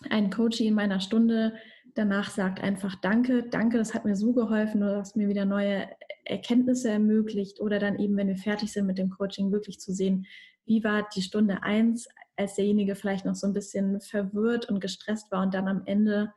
ein 0.09 0.29
Coach 0.29 0.61
in 0.61 0.73
meiner 0.73 0.99
Stunde 0.99 1.53
danach 1.93 2.29
sagt 2.29 2.61
einfach 2.61 2.95
Danke, 2.95 3.43
danke, 3.49 3.77
das 3.77 3.93
hat 3.93 4.05
mir 4.05 4.15
so 4.15 4.33
geholfen, 4.33 4.81
du 4.81 4.97
hast 4.97 5.15
mir 5.15 5.27
wieder 5.27 5.45
neue 5.45 5.87
Erkenntnisse 6.25 6.89
ermöglicht. 6.89 7.59
Oder 7.59 7.79
dann 7.79 7.99
eben, 7.99 8.17
wenn 8.17 8.27
wir 8.27 8.37
fertig 8.37 8.71
sind 8.71 8.85
mit 8.85 8.97
dem 8.97 9.09
Coaching, 9.09 9.51
wirklich 9.51 9.79
zu 9.79 9.93
sehen, 9.93 10.25
wie 10.65 10.83
war 10.83 11.07
die 11.15 11.21
Stunde 11.21 11.63
eins, 11.63 12.07
als 12.37 12.55
derjenige 12.55 12.95
vielleicht 12.95 13.25
noch 13.25 13.35
so 13.35 13.47
ein 13.47 13.53
bisschen 13.53 13.99
verwirrt 14.01 14.69
und 14.69 14.79
gestresst 14.79 15.31
war 15.31 15.41
und 15.43 15.53
dann 15.53 15.67
am 15.67 15.83
Ende 15.85 16.33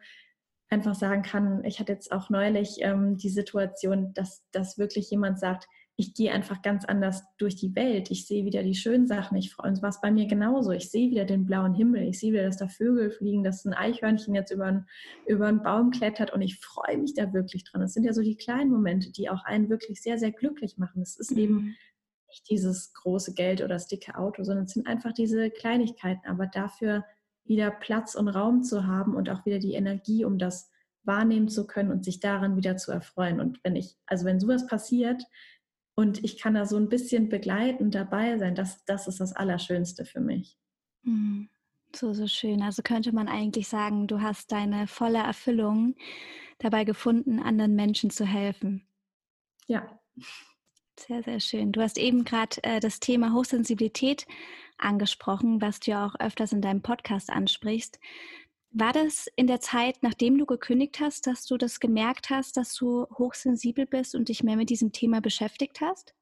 einfach 0.70 0.94
sagen 0.94 1.22
kann, 1.22 1.62
ich 1.64 1.78
hatte 1.78 1.92
jetzt 1.92 2.10
auch 2.10 2.30
neulich 2.30 2.78
ähm, 2.80 3.16
die 3.16 3.28
Situation, 3.28 4.12
dass, 4.14 4.42
dass 4.50 4.78
wirklich 4.78 5.10
jemand 5.10 5.38
sagt, 5.38 5.68
ich 5.96 6.14
gehe 6.14 6.32
einfach 6.32 6.60
ganz 6.62 6.84
anders 6.84 7.22
durch 7.38 7.54
die 7.54 7.76
Welt. 7.76 8.10
Ich 8.10 8.26
sehe 8.26 8.44
wieder 8.44 8.64
die 8.64 8.74
schönen 8.74 9.06
Sachen. 9.06 9.36
Ich 9.36 9.54
freue 9.54 9.70
mich. 9.70 9.82
Was 9.82 10.00
bei 10.00 10.10
mir 10.10 10.26
genauso. 10.26 10.72
Ich 10.72 10.90
sehe 10.90 11.10
wieder 11.10 11.24
den 11.24 11.46
blauen 11.46 11.72
Himmel. 11.72 12.02
Ich 12.08 12.18
sehe 12.18 12.32
wieder, 12.32 12.44
dass 12.44 12.56
da 12.56 12.66
Vögel 12.66 13.12
fliegen, 13.12 13.44
dass 13.44 13.64
ein 13.64 13.74
Eichhörnchen 13.74 14.34
jetzt 14.34 14.50
über, 14.50 14.66
einen, 14.66 14.86
über 15.26 15.46
einen 15.46 15.62
Baum 15.62 15.92
klettert 15.92 16.32
und 16.32 16.42
ich 16.42 16.58
freue 16.58 16.98
mich 16.98 17.14
da 17.14 17.32
wirklich 17.32 17.64
dran. 17.64 17.80
Das 17.80 17.92
sind 17.92 18.02
ja 18.04 18.12
so 18.12 18.22
die 18.22 18.36
kleinen 18.36 18.70
Momente, 18.70 19.12
die 19.12 19.30
auch 19.30 19.44
einen 19.44 19.68
wirklich 19.68 20.02
sehr, 20.02 20.18
sehr 20.18 20.32
glücklich 20.32 20.78
machen. 20.78 21.00
Es 21.00 21.16
ist 21.16 21.30
mhm. 21.30 21.38
eben 21.38 21.76
nicht 22.28 22.50
dieses 22.50 22.92
große 22.94 23.32
Geld 23.34 23.60
oder 23.60 23.74
das 23.74 23.86
dicke 23.86 24.16
Auto, 24.16 24.42
sondern 24.42 24.64
es 24.64 24.72
sind 24.72 24.88
einfach 24.88 25.12
diese 25.12 25.48
Kleinigkeiten. 25.50 26.26
Aber 26.26 26.46
dafür 26.48 27.04
wieder 27.44 27.70
Platz 27.70 28.16
und 28.16 28.26
Raum 28.26 28.64
zu 28.64 28.84
haben 28.84 29.14
und 29.14 29.30
auch 29.30 29.46
wieder 29.46 29.60
die 29.60 29.74
Energie, 29.74 30.24
um 30.24 30.38
das 30.38 30.70
wahrnehmen 31.04 31.48
zu 31.48 31.68
können 31.68 31.92
und 31.92 32.04
sich 32.04 32.18
daran 32.18 32.56
wieder 32.56 32.76
zu 32.78 32.90
erfreuen. 32.90 33.38
Und 33.38 33.60
wenn 33.62 33.76
ich, 33.76 33.94
also 34.06 34.24
wenn 34.24 34.40
sowas 34.40 34.66
passiert, 34.66 35.22
und 35.94 36.24
ich 36.24 36.38
kann 36.38 36.54
da 36.54 36.66
so 36.66 36.76
ein 36.76 36.88
bisschen 36.88 37.28
begleitend 37.28 37.94
dabei 37.94 38.38
sein. 38.38 38.54
Das, 38.54 38.84
das 38.84 39.06
ist 39.06 39.20
das 39.20 39.32
Allerschönste 39.32 40.04
für 40.04 40.20
mich. 40.20 40.58
Mhm. 41.02 41.48
So, 41.94 42.12
so 42.12 42.26
schön. 42.26 42.62
Also 42.62 42.82
könnte 42.82 43.12
man 43.12 43.28
eigentlich 43.28 43.68
sagen, 43.68 44.08
du 44.08 44.20
hast 44.20 44.50
deine 44.50 44.88
volle 44.88 45.18
Erfüllung 45.18 45.94
dabei 46.58 46.84
gefunden, 46.84 47.38
anderen 47.38 47.76
Menschen 47.76 48.10
zu 48.10 48.24
helfen. 48.26 48.86
Ja. 49.66 50.00
Sehr, 50.98 51.22
sehr 51.22 51.40
schön. 51.40 51.72
Du 51.72 51.80
hast 51.80 51.98
eben 51.98 52.24
gerade 52.24 52.62
äh, 52.62 52.80
das 52.80 53.00
Thema 53.00 53.32
Hochsensibilität 53.32 54.26
angesprochen, 54.78 55.60
was 55.60 55.80
du 55.80 55.92
ja 55.92 56.06
auch 56.06 56.14
öfters 56.18 56.52
in 56.52 56.62
deinem 56.62 56.82
Podcast 56.82 57.30
ansprichst. 57.30 57.98
War 58.76 58.92
das 58.92 59.28
in 59.36 59.46
der 59.46 59.60
Zeit, 59.60 59.98
nachdem 60.02 60.36
du 60.36 60.46
gekündigt 60.46 60.98
hast, 60.98 61.28
dass 61.28 61.46
du 61.46 61.56
das 61.56 61.78
gemerkt 61.78 62.30
hast, 62.30 62.56
dass 62.56 62.74
du 62.74 63.06
hochsensibel 63.16 63.86
bist 63.86 64.16
und 64.16 64.28
dich 64.28 64.42
mehr 64.42 64.56
mit 64.56 64.68
diesem 64.68 64.90
Thema 64.90 65.20
beschäftigt 65.20 65.80
hast? 65.80 66.12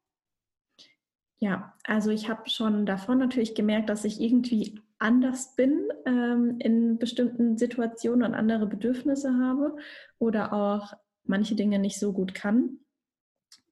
Ja, 1.38 1.74
also 1.84 2.10
ich 2.10 2.28
habe 2.28 2.50
schon 2.50 2.84
davon 2.84 3.18
natürlich 3.18 3.54
gemerkt, 3.54 3.88
dass 3.88 4.04
ich 4.04 4.20
irgendwie 4.20 4.78
anders 4.98 5.56
bin 5.56 5.88
ähm, 6.04 6.58
in 6.58 6.98
bestimmten 6.98 7.56
Situationen 7.56 8.22
und 8.22 8.34
andere 8.34 8.66
Bedürfnisse 8.66 9.34
habe 9.38 9.74
oder 10.18 10.52
auch 10.52 10.92
manche 11.24 11.54
Dinge 11.54 11.78
nicht 11.78 11.98
so 11.98 12.12
gut 12.12 12.34
kann. 12.34 12.80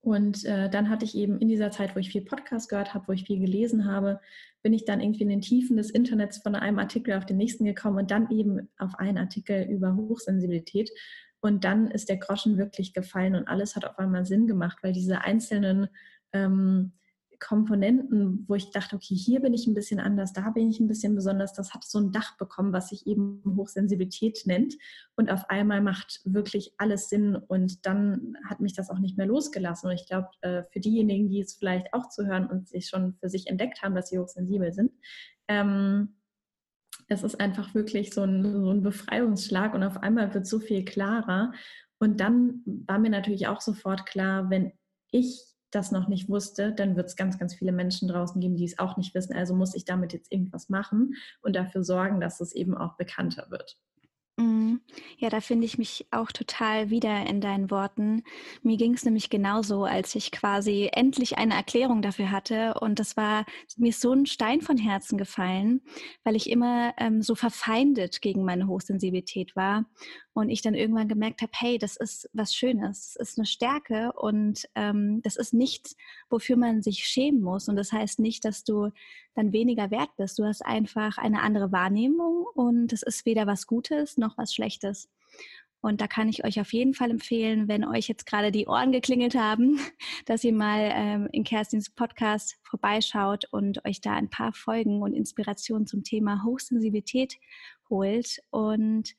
Und 0.00 0.46
äh, 0.46 0.70
dann 0.70 0.88
hatte 0.88 1.04
ich 1.04 1.14
eben 1.14 1.38
in 1.38 1.48
dieser 1.48 1.70
Zeit, 1.70 1.94
wo 1.94 2.00
ich 2.00 2.10
viel 2.10 2.24
Podcast 2.24 2.70
gehört 2.70 2.94
habe, 2.94 3.06
wo 3.08 3.12
ich 3.12 3.26
viel 3.26 3.38
gelesen 3.38 3.84
habe, 3.84 4.20
bin 4.62 4.72
ich 4.72 4.84
dann 4.84 5.00
irgendwie 5.00 5.22
in 5.22 5.28
den 5.28 5.40
Tiefen 5.40 5.76
des 5.76 5.90
Internets 5.90 6.38
von 6.38 6.54
einem 6.54 6.78
Artikel 6.78 7.14
auf 7.14 7.26
den 7.26 7.36
nächsten 7.36 7.64
gekommen 7.64 7.98
und 7.98 8.10
dann 8.10 8.30
eben 8.30 8.68
auf 8.78 8.94
einen 8.98 9.18
Artikel 9.18 9.62
über 9.70 9.96
Hochsensibilität. 9.96 10.90
Und 11.40 11.64
dann 11.64 11.90
ist 11.90 12.08
der 12.08 12.18
Groschen 12.18 12.58
wirklich 12.58 12.92
gefallen 12.92 13.34
und 13.34 13.48
alles 13.48 13.74
hat 13.74 13.86
auf 13.86 13.98
einmal 13.98 14.26
Sinn 14.26 14.46
gemacht, 14.46 14.78
weil 14.82 14.92
diese 14.92 15.22
einzelnen 15.22 15.88
ähm, 16.32 16.92
Komponenten, 17.40 18.44
wo 18.46 18.54
ich 18.54 18.70
dachte, 18.70 18.94
okay, 18.94 19.14
hier 19.14 19.40
bin 19.40 19.54
ich 19.54 19.66
ein 19.66 19.74
bisschen 19.74 19.98
anders, 19.98 20.32
da 20.32 20.50
bin 20.50 20.70
ich 20.70 20.78
ein 20.78 20.86
bisschen 20.86 21.14
besonders, 21.14 21.52
das 21.54 21.74
hat 21.74 21.84
so 21.84 21.98
ein 21.98 22.12
Dach 22.12 22.36
bekommen, 22.36 22.72
was 22.72 22.90
sich 22.90 23.06
eben 23.06 23.42
Hochsensibilität 23.56 24.42
nennt. 24.44 24.76
Und 25.16 25.30
auf 25.30 25.48
einmal 25.48 25.80
macht 25.80 26.20
wirklich 26.24 26.74
alles 26.78 27.08
Sinn 27.08 27.34
und 27.34 27.86
dann 27.86 28.36
hat 28.48 28.60
mich 28.60 28.74
das 28.74 28.90
auch 28.90 28.98
nicht 28.98 29.16
mehr 29.16 29.26
losgelassen. 29.26 29.88
Und 29.88 29.96
ich 29.96 30.06
glaube, 30.06 30.28
äh, 30.42 30.62
für 30.70 30.80
diejenigen, 30.80 31.28
die 31.28 31.40
es 31.40 31.54
vielleicht 31.54 31.92
auch 31.92 32.08
zu 32.08 32.26
hören 32.26 32.46
und 32.46 32.68
sich 32.68 32.88
schon 32.88 33.14
für 33.14 33.28
sich 33.28 33.46
entdeckt 33.48 33.82
haben, 33.82 33.94
dass 33.94 34.10
sie 34.10 34.18
hochsensibel 34.18 34.72
sind, 34.72 34.92
ähm, 35.48 36.16
es 37.08 37.24
ist 37.24 37.40
einfach 37.40 37.74
wirklich 37.74 38.12
so 38.14 38.22
ein, 38.22 38.44
so 38.44 38.70
ein 38.70 38.82
Befreiungsschlag 38.82 39.74
und 39.74 39.82
auf 39.82 39.96
einmal 40.02 40.32
wird 40.32 40.46
so 40.46 40.60
viel 40.60 40.84
klarer. 40.84 41.52
Und 41.98 42.20
dann 42.20 42.62
war 42.86 42.98
mir 42.98 43.10
natürlich 43.10 43.48
auch 43.48 43.60
sofort 43.60 44.06
klar, 44.06 44.48
wenn 44.48 44.72
ich 45.10 45.49
das 45.70 45.92
noch 45.92 46.08
nicht 46.08 46.28
wusste, 46.28 46.72
dann 46.72 46.96
wird 46.96 47.08
es 47.08 47.16
ganz, 47.16 47.38
ganz 47.38 47.54
viele 47.54 47.72
Menschen 47.72 48.08
draußen 48.08 48.40
geben, 48.40 48.56
die 48.56 48.64
es 48.64 48.78
auch 48.78 48.96
nicht 48.96 49.14
wissen. 49.14 49.34
Also 49.34 49.54
muss 49.54 49.74
ich 49.74 49.84
damit 49.84 50.12
jetzt 50.12 50.32
irgendwas 50.32 50.68
machen 50.68 51.14
und 51.42 51.56
dafür 51.56 51.84
sorgen, 51.84 52.20
dass 52.20 52.40
es 52.40 52.54
eben 52.54 52.76
auch 52.76 52.96
bekannter 52.96 53.50
wird. 53.50 53.78
Mhm. 54.40 54.80
Ja, 55.18 55.28
da 55.28 55.40
finde 55.40 55.66
ich 55.66 55.76
mich 55.76 56.06
auch 56.10 56.32
total 56.32 56.88
wieder 56.88 57.26
in 57.26 57.40
deinen 57.40 57.70
Worten. 57.70 58.22
Mir 58.62 58.78
ging 58.78 58.94
es 58.94 59.04
nämlich 59.04 59.28
genauso, 59.28 59.84
als 59.84 60.14
ich 60.14 60.32
quasi 60.32 60.88
endlich 60.92 61.36
eine 61.36 61.54
Erklärung 61.54 62.00
dafür 62.00 62.30
hatte. 62.30 62.74
Und 62.80 62.98
das 62.98 63.16
war 63.16 63.44
mir 63.76 63.92
so 63.92 64.12
ein 64.12 64.26
Stein 64.26 64.62
von 64.62 64.78
Herzen 64.78 65.18
gefallen, 65.18 65.82
weil 66.24 66.36
ich 66.36 66.48
immer 66.48 66.94
ähm, 66.96 67.22
so 67.22 67.34
verfeindet 67.34 68.22
gegen 68.22 68.44
meine 68.44 68.66
Hochsensibilität 68.66 69.54
war. 69.56 69.84
Und 70.32 70.48
ich 70.48 70.62
dann 70.62 70.74
irgendwann 70.74 71.08
gemerkt 71.08 71.42
habe, 71.42 71.52
hey, 71.56 71.78
das 71.78 71.96
ist 71.96 72.30
was 72.32 72.54
Schönes, 72.54 73.14
das 73.14 73.30
ist 73.30 73.38
eine 73.38 73.46
Stärke 73.46 74.12
und 74.12 74.68
ähm, 74.76 75.20
das 75.22 75.36
ist 75.36 75.52
nichts, 75.52 75.96
wofür 76.28 76.56
man 76.56 76.82
sich 76.82 77.04
schämen 77.04 77.42
muss. 77.42 77.68
Und 77.68 77.76
das 77.76 77.92
heißt 77.92 78.20
nicht, 78.20 78.44
dass 78.44 78.62
du 78.62 78.90
dann 79.34 79.52
weniger 79.52 79.90
wert 79.90 80.10
bist. 80.16 80.38
Du 80.38 80.44
hast 80.44 80.64
einfach 80.64 81.18
eine 81.18 81.42
andere 81.42 81.72
Wahrnehmung 81.72 82.46
und 82.54 82.92
es 82.92 83.02
ist 83.02 83.26
weder 83.26 83.46
was 83.46 83.66
Gutes 83.66 84.18
noch 84.18 84.38
was 84.38 84.54
Schlechtes. 84.54 85.08
Und 85.80 86.00
da 86.00 86.06
kann 86.06 86.28
ich 86.28 86.44
euch 86.44 86.60
auf 86.60 86.72
jeden 86.72 86.94
Fall 86.94 87.10
empfehlen, 87.10 87.68
wenn 87.68 87.84
euch 87.84 88.08
jetzt 88.08 88.26
gerade 88.26 88.52
die 88.52 88.66
Ohren 88.66 88.92
geklingelt 88.92 89.34
haben, 89.34 89.78
dass 90.26 90.44
ihr 90.44 90.52
mal 90.52 90.90
ähm, 90.92 91.28
in 91.32 91.44
Kerstins 91.44 91.90
Podcast 91.90 92.58
vorbeischaut 92.62 93.46
und 93.50 93.84
euch 93.86 94.00
da 94.00 94.12
ein 94.12 94.30
paar 94.30 94.52
Folgen 94.52 95.02
und 95.02 95.14
Inspirationen 95.14 95.86
zum 95.86 96.04
Thema 96.04 96.44
Hochsensibilität 96.44 97.36
holt. 97.90 98.38
Und 98.50 99.14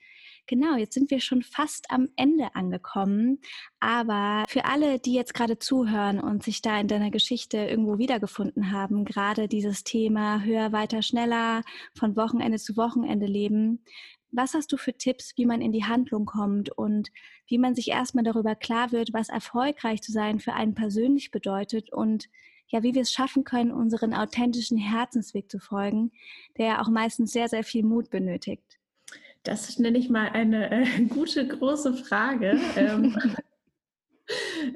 genau, 0.47 0.75
jetzt 0.75 0.93
sind 0.93 1.11
wir 1.11 1.19
schon 1.19 1.43
fast 1.43 1.91
am 1.91 2.07
Ende 2.15 2.55
angekommen. 2.55 3.39
Aber 3.79 4.45
für 4.47 4.65
alle, 4.65 4.99
die 4.99 5.13
jetzt 5.13 5.33
gerade 5.33 5.59
zuhören 5.59 6.19
und 6.19 6.43
sich 6.43 6.61
da 6.61 6.79
in 6.79 6.87
deiner 6.87 7.11
Geschichte 7.11 7.57
irgendwo 7.57 7.97
wiedergefunden 7.97 8.71
haben, 8.71 9.05
gerade 9.05 9.47
dieses 9.47 9.83
Thema 9.83 10.43
höher, 10.43 10.71
weiter, 10.71 11.01
schneller, 11.01 11.63
von 11.97 12.15
Wochenende 12.15 12.57
zu 12.57 12.77
Wochenende 12.77 13.25
leben, 13.25 13.83
was 14.31 14.53
hast 14.53 14.71
du 14.71 14.77
für 14.77 14.93
Tipps, 14.93 15.33
wie 15.37 15.45
man 15.45 15.61
in 15.61 15.71
die 15.71 15.85
Handlung 15.85 16.25
kommt 16.25 16.69
und 16.69 17.11
wie 17.47 17.57
man 17.57 17.75
sich 17.75 17.89
erstmal 17.89 18.23
darüber 18.23 18.55
klar 18.55 18.91
wird, 18.91 19.13
was 19.13 19.29
erfolgreich 19.29 20.01
zu 20.01 20.11
sein 20.11 20.39
für 20.39 20.53
einen 20.53 20.73
persönlich 20.73 21.31
bedeutet 21.31 21.91
und 21.91 22.29
ja, 22.67 22.83
wie 22.83 22.95
wir 22.95 23.01
es 23.01 23.11
schaffen 23.11 23.43
können, 23.43 23.71
unseren 23.71 24.13
authentischen 24.13 24.77
Herzensweg 24.77 25.51
zu 25.51 25.59
folgen, 25.59 26.11
der 26.57 26.65
ja 26.67 26.81
auch 26.81 26.89
meistens 26.89 27.33
sehr, 27.33 27.49
sehr 27.49 27.65
viel 27.65 27.83
Mut 27.83 28.09
benötigt? 28.09 28.79
Das 29.43 29.77
nenne 29.77 29.97
ich 29.97 30.09
mal 30.09 30.29
eine 30.29 30.71
äh, 30.71 31.01
gute, 31.09 31.45
große 31.47 31.93
Frage. 31.95 32.59
ähm, 32.77 33.17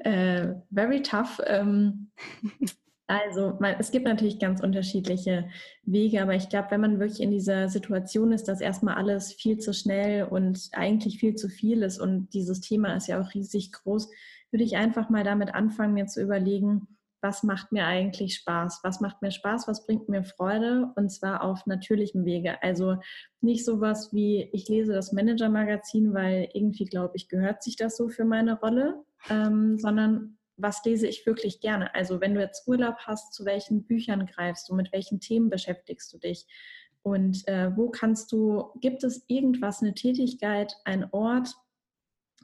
äh, 0.00 0.54
very 0.70 1.02
tough. 1.02 1.40
Ähm, 1.46 2.10
also 3.06 3.56
es 3.78 3.92
gibt 3.92 4.04
natürlich 4.04 4.40
ganz 4.40 4.60
unterschiedliche 4.60 5.48
Wege, 5.84 6.22
aber 6.22 6.34
ich 6.34 6.48
glaube, 6.48 6.70
wenn 6.70 6.80
man 6.80 6.98
wirklich 6.98 7.20
in 7.20 7.30
dieser 7.30 7.68
Situation 7.68 8.32
ist, 8.32 8.48
dass 8.48 8.60
erstmal 8.60 8.96
alles 8.96 9.32
viel 9.32 9.58
zu 9.58 9.72
schnell 9.72 10.24
und 10.24 10.68
eigentlich 10.72 11.18
viel 11.18 11.36
zu 11.36 11.48
viel 11.48 11.82
ist 11.82 12.00
und 12.00 12.34
dieses 12.34 12.60
Thema 12.60 12.96
ist 12.96 13.06
ja 13.06 13.20
auch 13.20 13.32
riesig 13.32 13.70
groß, 13.72 14.10
würde 14.50 14.64
ich 14.64 14.76
einfach 14.76 15.08
mal 15.08 15.22
damit 15.22 15.54
anfangen, 15.54 15.94
mir 15.94 16.06
zu 16.06 16.20
überlegen, 16.20 16.88
was 17.22 17.42
macht 17.42 17.72
mir 17.72 17.86
eigentlich 17.86 18.36
Spaß? 18.36 18.80
Was 18.82 19.00
macht 19.00 19.22
mir 19.22 19.30
Spaß? 19.30 19.66
Was 19.66 19.86
bringt 19.86 20.08
mir 20.08 20.22
Freude? 20.22 20.92
Und 20.96 21.10
zwar 21.10 21.42
auf 21.42 21.66
natürlichem 21.66 22.24
Wege. 22.24 22.62
Also 22.62 22.96
nicht 23.40 23.64
sowas 23.64 24.12
wie, 24.12 24.48
ich 24.52 24.68
lese 24.68 24.92
das 24.92 25.12
Manager-Magazin, 25.12 26.12
weil 26.14 26.48
irgendwie 26.52 26.84
glaube 26.84 27.14
ich, 27.16 27.28
gehört 27.28 27.62
sich 27.62 27.76
das 27.76 27.96
so 27.96 28.08
für 28.08 28.24
meine 28.24 28.60
Rolle, 28.60 29.02
ähm, 29.28 29.78
sondern 29.78 30.35
was 30.56 30.84
lese 30.84 31.06
ich 31.06 31.26
wirklich 31.26 31.60
gerne? 31.60 31.94
Also 31.94 32.20
wenn 32.20 32.34
du 32.34 32.40
jetzt 32.40 32.66
Urlaub 32.66 32.96
hast, 33.00 33.34
zu 33.34 33.44
welchen 33.44 33.84
Büchern 33.84 34.26
greifst 34.26 34.68
du? 34.68 34.74
Mit 34.74 34.92
welchen 34.92 35.20
Themen 35.20 35.50
beschäftigst 35.50 36.12
du 36.12 36.18
dich? 36.18 36.46
Und 37.02 37.46
äh, 37.46 37.76
wo 37.76 37.90
kannst 37.90 38.32
du, 38.32 38.72
gibt 38.80 39.04
es 39.04 39.24
irgendwas, 39.28 39.82
eine 39.82 39.94
Tätigkeit, 39.94 40.74
ein 40.84 41.08
Ort, 41.12 41.54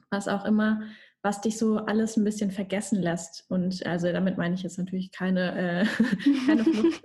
was 0.09 0.27
auch 0.27 0.45
immer, 0.45 0.81
was 1.21 1.41
dich 1.41 1.57
so 1.57 1.77
alles 1.77 2.17
ein 2.17 2.23
bisschen 2.23 2.51
vergessen 2.51 3.01
lässt. 3.01 3.45
Und 3.49 3.85
also 3.85 4.11
damit 4.11 4.37
meine 4.37 4.55
ich 4.55 4.63
jetzt 4.63 4.77
natürlich 4.77 5.11
keine, 5.11 5.81
äh, 5.81 5.85
keine 6.45 6.63
Flucht 6.63 7.03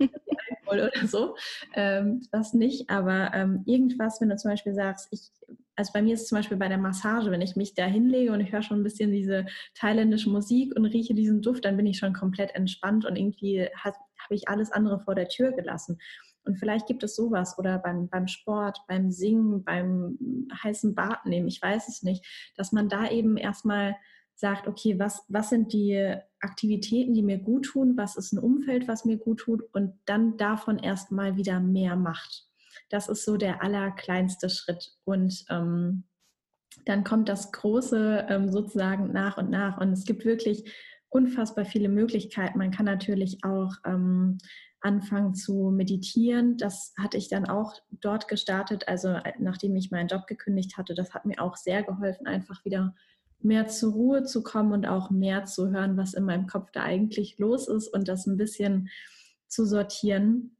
oder 0.69 0.91
so, 1.07 1.37
ähm, 1.75 2.23
das 2.31 2.55
nicht, 2.55 2.91
aber 2.91 3.33
ähm, 3.35 3.63
irgendwas, 3.67 4.21
wenn 4.21 4.29
du 4.29 4.37
zum 4.37 4.51
Beispiel 4.51 4.75
sagst, 4.75 5.09
ich 5.11 5.31
also 5.79 5.93
bei 5.93 6.03
mir 6.03 6.15
ist 6.15 6.23
es 6.23 6.27
zum 6.27 6.39
Beispiel 6.39 6.57
bei 6.57 6.67
der 6.67 6.77
Massage, 6.77 7.31
wenn 7.31 7.41
ich 7.41 7.55
mich 7.55 7.73
da 7.75 7.85
hinlege 7.85 8.33
und 8.33 8.41
ich 8.41 8.51
höre 8.51 8.63
schon 8.63 8.81
ein 8.81 8.85
bisschen 8.85 9.13
diese 9.13 9.47
thailändische 9.75 10.29
Musik 10.29 10.75
und 10.75 10.85
rieche 10.87 11.15
diesen 11.15 11.41
Duft, 11.41 11.65
dann 11.65 11.77
bin 11.77 11.87
ich 11.87 11.99
schon 11.99 12.13
komplett 12.13 12.53
entspannt 12.57 13.05
und 13.05 13.15
irgendwie 13.15 13.69
habe 13.79 13.97
ich 14.31 14.49
alles 14.49 14.73
andere 14.73 14.99
vor 14.99 15.15
der 15.15 15.29
Tür 15.29 15.53
gelassen. 15.53 15.99
Und 16.45 16.57
vielleicht 16.57 16.89
gibt 16.89 17.05
es 17.05 17.15
sowas 17.15 17.59
oder 17.59 17.79
beim, 17.79 18.09
beim 18.09 18.27
Sport, 18.27 18.81
beim 18.89 19.13
Singen, 19.13 19.63
beim 19.63 20.19
heißen 20.65 20.97
Bad 20.97 21.27
nehmen, 21.27 21.47
ich 21.47 21.63
weiß 21.63 21.87
es 21.89 22.03
nicht, 22.03 22.27
dass 22.57 22.73
man 22.73 22.89
da 22.89 23.09
eben 23.09 23.37
erstmal 23.37 23.95
sagt, 24.39 24.69
okay, 24.69 24.99
was, 25.01 25.25
was 25.29 25.51
sind 25.51 25.73
die 25.73 26.17
Aktivitäten, 26.41 27.13
die 27.13 27.25
mir 27.25 27.39
gut 27.39 27.67
tun, 27.67 27.97
was 27.97 28.17
ist 28.17 28.33
ein 28.33 28.39
Umfeld, 28.39 28.87
was 28.87 29.05
mir 29.05 29.17
gut 29.17 29.41
tut 29.41 29.63
und 29.75 29.95
dann 30.07 30.37
davon 30.37 30.79
erstmal 30.79 31.37
wieder 31.37 31.59
mehr 31.59 31.97
macht. 31.97 32.47
Das 32.89 33.09
ist 33.09 33.25
so 33.25 33.37
der 33.37 33.63
allerkleinste 33.63 34.49
Schritt. 34.49 34.93
Und 35.05 35.45
ähm, 35.51 36.05
dann 36.85 37.03
kommt 37.03 37.29
das 37.29 37.51
Große 37.51 38.27
ähm, 38.29 38.53
sozusagen 38.53 39.13
nach 39.13 39.39
und 39.39 39.51
nach. 39.51 39.79
Und 39.79 39.93
es 39.93 40.05
gibt 40.05 40.25
wirklich 40.25 40.73
unfassbar 41.09 41.65
viele 41.65 41.89
Möglichkeiten. 41.89 42.59
Man 42.59 42.71
kann 42.71 42.87
natürlich 42.87 43.43
auch 43.43 43.75
ähm, 43.85 44.39
anfangen 44.81 45.35
zu 45.35 45.73
meditieren. 45.73 46.57
Das 46.59 46.95
hatte 46.97 47.17
ich 47.17 47.29
dann 47.29 47.47
auch 47.47 47.75
dort 47.91 48.29
gestartet, 48.29 48.87
also 48.87 49.09
äh, 49.09 49.33
nachdem 49.41 49.75
ich 49.75 49.91
meinen 49.91 50.07
Job 50.07 50.29
gekündigt 50.29 50.79
hatte. 50.79 50.95
Das 50.95 51.13
hat 51.13 51.25
mir 51.25 51.43
auch 51.43 51.57
sehr 51.57 51.83
geholfen, 51.83 52.29
einfach 52.29 52.65
wieder 52.65 52.95
mehr 53.41 53.69
zur 53.69 53.93
Ruhe 53.93 54.25
zu 54.25 54.43
kommen 54.43 54.73
und 54.73 54.87
auch 54.87 55.11
mehr 55.11 55.45
zu 55.45 55.71
hören, 55.71 55.97
was 55.97 56.15
in 56.15 56.25
meinem 56.25 56.47
Kopf 56.47 56.71
da 56.73 56.83
eigentlich 56.83 57.39
los 57.39 57.69
ist 57.69 57.89
und 57.89 58.09
das 58.09 58.27
ein 58.27 58.37
bisschen 58.37 58.89
zu 59.47 59.65
sortieren. 59.65 60.57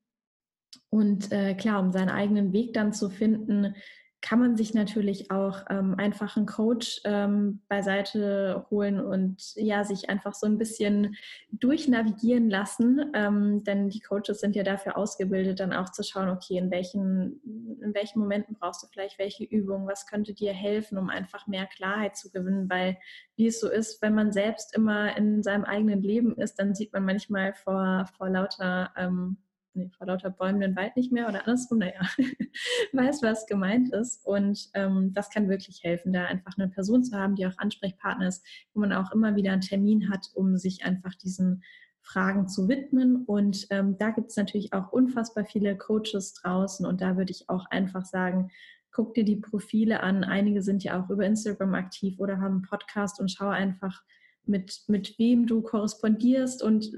Und 0.91 1.33
äh, 1.33 1.55
klar, 1.55 1.81
um 1.81 1.93
seinen 1.93 2.09
eigenen 2.09 2.53
Weg 2.53 2.73
dann 2.73 2.93
zu 2.93 3.11
finden, 3.11 3.75
kann 4.21 4.41
man 4.41 4.57
sich 4.57 4.75
natürlich 4.75 5.31
auch 5.31 5.65
ähm, 5.71 5.95
einfach 5.97 6.37
einen 6.37 6.47
Coach 6.47 7.01
ähm, 7.05 7.61
beiseite 7.69 8.67
holen 8.71 9.01
und 9.01 9.55
ja, 9.55 9.85
sich 9.85 10.11
einfach 10.11 10.35
so 10.35 10.47
ein 10.47 10.59
bisschen 10.59 11.17
durchnavigieren 11.53 12.51
lassen. 12.51 13.13
Ähm, 13.15 13.63
denn 13.63 13.91
die 13.91 14.01
Coaches 14.01 14.41
sind 14.41 14.57
ja 14.57 14.65
dafür 14.65 14.97
ausgebildet, 14.97 15.61
dann 15.61 15.73
auch 15.73 15.91
zu 15.91 16.03
schauen, 16.03 16.31
okay, 16.31 16.59
in 16.59 16.71
welchen, 16.71 17.41
in 17.81 17.95
welchen 17.95 18.19
Momenten 18.19 18.57
brauchst 18.59 18.83
du 18.83 18.89
vielleicht 18.89 19.19
welche 19.21 19.45
Übungen, 19.45 19.87
was 19.87 20.07
könnte 20.07 20.35
dir 20.35 20.53
helfen, 20.53 20.99
um 20.99 21.11
einfach 21.11 21.47
mehr 21.47 21.67
Klarheit 21.67 22.17
zu 22.17 22.31
gewinnen, 22.31 22.69
weil 22.69 22.99
wie 23.37 23.47
es 23.47 23.61
so 23.61 23.69
ist, 23.69 24.03
wenn 24.03 24.15
man 24.15 24.33
selbst 24.33 24.75
immer 24.77 25.17
in 25.17 25.45
seinem 25.45 25.65
eigenen 25.65 26.03
Leben 26.03 26.37
ist, 26.37 26.57
dann 26.57 26.75
sieht 26.75 26.93
man 26.93 27.05
manchmal 27.05 27.55
vor, 27.55 28.07
vor 28.17 28.29
lauter 28.29 28.93
ähm, 28.97 29.37
nee, 29.75 29.91
vor 29.97 30.07
lauter 30.07 30.31
Bäumen 30.31 30.61
den 30.61 30.77
Wald 30.77 30.97
nicht 30.97 31.13
mehr 31.13 31.29
oder 31.29 31.41
andersrum, 31.41 31.79
naja, 31.79 32.01
weiß, 32.93 33.23
was 33.23 33.47
gemeint 33.47 33.93
ist. 33.93 34.25
Und 34.27 34.71
ähm, 34.75 35.13
das 35.15 35.31
kann 35.31 35.49
wirklich 35.49 35.83
helfen, 35.83 36.13
da 36.13 36.25
einfach 36.25 36.57
eine 36.59 36.69
Person 36.69 37.05
zu 37.05 37.17
haben, 37.17 37.35
die 37.35 37.47
auch 37.47 37.59
Ansprechpartner 37.59 38.29
ist, 38.29 38.45
wo 38.75 38.81
man 38.81 38.93
auch 38.93 39.13
immer 39.13 39.37
wieder 39.37 39.53
einen 39.53 39.61
Termin 39.61 40.11
hat, 40.11 40.31
um 40.35 40.57
sich 40.57 40.85
einfach 40.85 41.15
diesen 41.15 41.63
Fragen 42.01 42.49
zu 42.49 42.69
widmen. 42.69 43.25
Und 43.25 43.67
ähm, 43.71 43.97
da 43.99 44.11
gibt 44.11 44.31
es 44.31 44.37
natürlich 44.37 44.73
auch 44.73 44.93
unfassbar 44.93 45.45
viele 45.45 45.77
Coaches 45.77 46.35
draußen. 46.35 46.87
Und 46.87 47.01
da 47.01 47.17
würde 47.17 47.33
ich 47.33 47.49
auch 47.49 47.67
einfach 47.67 48.05
sagen, 48.05 48.51
guck 48.91 49.15
dir 49.15 49.25
die 49.25 49.37
Profile 49.37 50.03
an. 50.03 50.25
Einige 50.25 50.63
sind 50.63 50.83
ja 50.83 51.03
auch 51.03 51.11
über 51.11 51.25
Instagram 51.25 51.75
aktiv 51.75 52.19
oder 52.19 52.41
haben 52.41 52.55
einen 52.55 52.63
Podcast 52.63 53.21
und 53.21 53.31
schau 53.31 53.49
einfach, 53.49 54.03
mit, 54.49 54.83
mit 54.89 55.19
wem 55.19 55.47
du 55.47 55.63
korrespondierst 55.63 56.63
und 56.63 56.91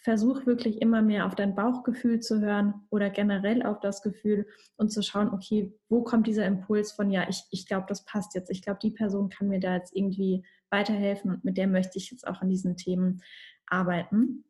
versuch 0.00 0.46
wirklich 0.46 0.80
immer 0.80 1.02
mehr 1.02 1.26
auf 1.26 1.34
dein 1.34 1.54
Bauchgefühl 1.54 2.20
zu 2.20 2.40
hören 2.40 2.86
oder 2.90 3.10
generell 3.10 3.64
auf 3.64 3.80
das 3.80 4.00
Gefühl 4.02 4.46
und 4.76 4.90
zu 4.90 5.02
schauen, 5.02 5.30
okay, 5.30 5.74
wo 5.88 6.02
kommt 6.02 6.26
dieser 6.26 6.46
Impuls 6.46 6.92
von, 6.92 7.10
ja, 7.10 7.28
ich, 7.28 7.42
ich 7.50 7.66
glaube, 7.66 7.86
das 7.88 8.04
passt 8.04 8.34
jetzt. 8.34 8.50
Ich 8.50 8.62
glaube, 8.62 8.78
die 8.80 8.92
Person 8.92 9.28
kann 9.28 9.48
mir 9.48 9.60
da 9.60 9.74
jetzt 9.74 9.94
irgendwie 9.94 10.44
weiterhelfen 10.70 11.32
und 11.32 11.44
mit 11.44 11.56
der 11.56 11.66
möchte 11.66 11.98
ich 11.98 12.10
jetzt 12.10 12.26
auch 12.26 12.40
an 12.40 12.48
diesen 12.48 12.76
Themen 12.76 13.22
arbeiten. 13.66 14.44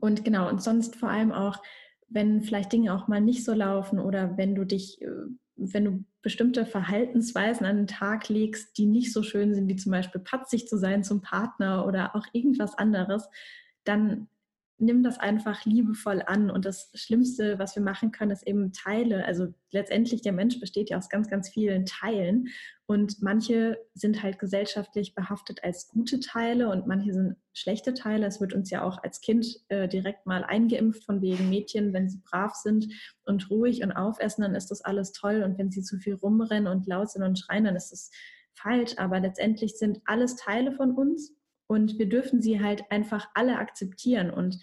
Und 0.00 0.24
genau, 0.24 0.48
und 0.48 0.62
sonst 0.62 0.96
vor 0.96 1.10
allem 1.10 1.32
auch, 1.32 1.62
wenn 2.08 2.42
vielleicht 2.42 2.72
Dinge 2.72 2.94
auch 2.94 3.06
mal 3.06 3.20
nicht 3.20 3.44
so 3.44 3.52
laufen 3.52 3.98
oder 3.98 4.36
wenn 4.38 4.54
du 4.54 4.64
dich, 4.64 5.00
äh, 5.02 5.08
wenn 5.56 5.84
du 5.84 6.04
bestimmte 6.22 6.64
Verhaltensweisen 6.64 7.66
an 7.66 7.76
den 7.76 7.86
Tag 7.86 8.28
legst, 8.28 8.78
die 8.78 8.86
nicht 8.86 9.12
so 9.12 9.22
schön 9.22 9.54
sind, 9.54 9.68
wie 9.68 9.76
zum 9.76 9.92
Beispiel 9.92 10.20
patzig 10.20 10.68
zu 10.68 10.78
sein 10.78 11.04
zum 11.04 11.20
Partner 11.20 11.86
oder 11.86 12.16
auch 12.16 12.26
irgendwas 12.32 12.76
anderes, 12.76 13.28
dann 13.84 14.28
nimm 14.80 15.02
das 15.02 15.18
einfach 15.18 15.64
liebevoll 15.64 16.22
an. 16.26 16.50
Und 16.50 16.64
das 16.64 16.90
Schlimmste, 16.94 17.58
was 17.58 17.76
wir 17.76 17.82
machen 17.82 18.12
können, 18.12 18.30
ist 18.30 18.46
eben 18.46 18.72
Teile. 18.72 19.24
Also 19.24 19.54
letztendlich 19.70 20.22
der 20.22 20.32
Mensch 20.32 20.58
besteht 20.60 20.90
ja 20.90 20.98
aus 20.98 21.08
ganz, 21.08 21.28
ganz 21.28 21.48
vielen 21.48 21.86
Teilen. 21.86 22.48
Und 22.86 23.22
manche 23.22 23.78
sind 23.94 24.22
halt 24.22 24.38
gesellschaftlich 24.38 25.14
behaftet 25.14 25.62
als 25.62 25.88
gute 25.88 26.18
Teile 26.18 26.68
und 26.70 26.86
manche 26.86 27.12
sind 27.12 27.36
schlechte 27.52 27.94
Teile. 27.94 28.26
Es 28.26 28.40
wird 28.40 28.52
uns 28.52 28.70
ja 28.70 28.82
auch 28.82 29.02
als 29.02 29.20
Kind 29.20 29.46
äh, 29.68 29.86
direkt 29.86 30.26
mal 30.26 30.42
eingeimpft 30.42 31.04
von 31.04 31.22
wegen 31.22 31.48
Mädchen, 31.48 31.92
wenn 31.92 32.08
sie 32.08 32.20
brav 32.24 32.54
sind 32.54 32.92
und 33.24 33.50
ruhig 33.50 33.82
und 33.82 33.92
aufessen, 33.92 34.42
dann 34.42 34.54
ist 34.54 34.70
das 34.70 34.82
alles 34.82 35.12
toll. 35.12 35.42
Und 35.44 35.58
wenn 35.58 35.70
sie 35.70 35.82
zu 35.82 35.98
viel 35.98 36.14
rumrennen 36.14 36.72
und 36.72 36.86
laut 36.86 37.10
sind 37.10 37.22
und 37.22 37.38
schreien, 37.38 37.64
dann 37.64 37.76
ist 37.76 37.92
das 37.92 38.10
falsch. 38.54 38.94
Aber 38.96 39.20
letztendlich 39.20 39.78
sind 39.78 40.00
alles 40.06 40.36
Teile 40.36 40.72
von 40.72 40.92
uns 40.92 41.36
und 41.70 42.00
wir 42.00 42.08
dürfen 42.08 42.42
sie 42.42 42.60
halt 42.60 42.90
einfach 42.90 43.28
alle 43.32 43.58
akzeptieren. 43.58 44.32
Und 44.32 44.58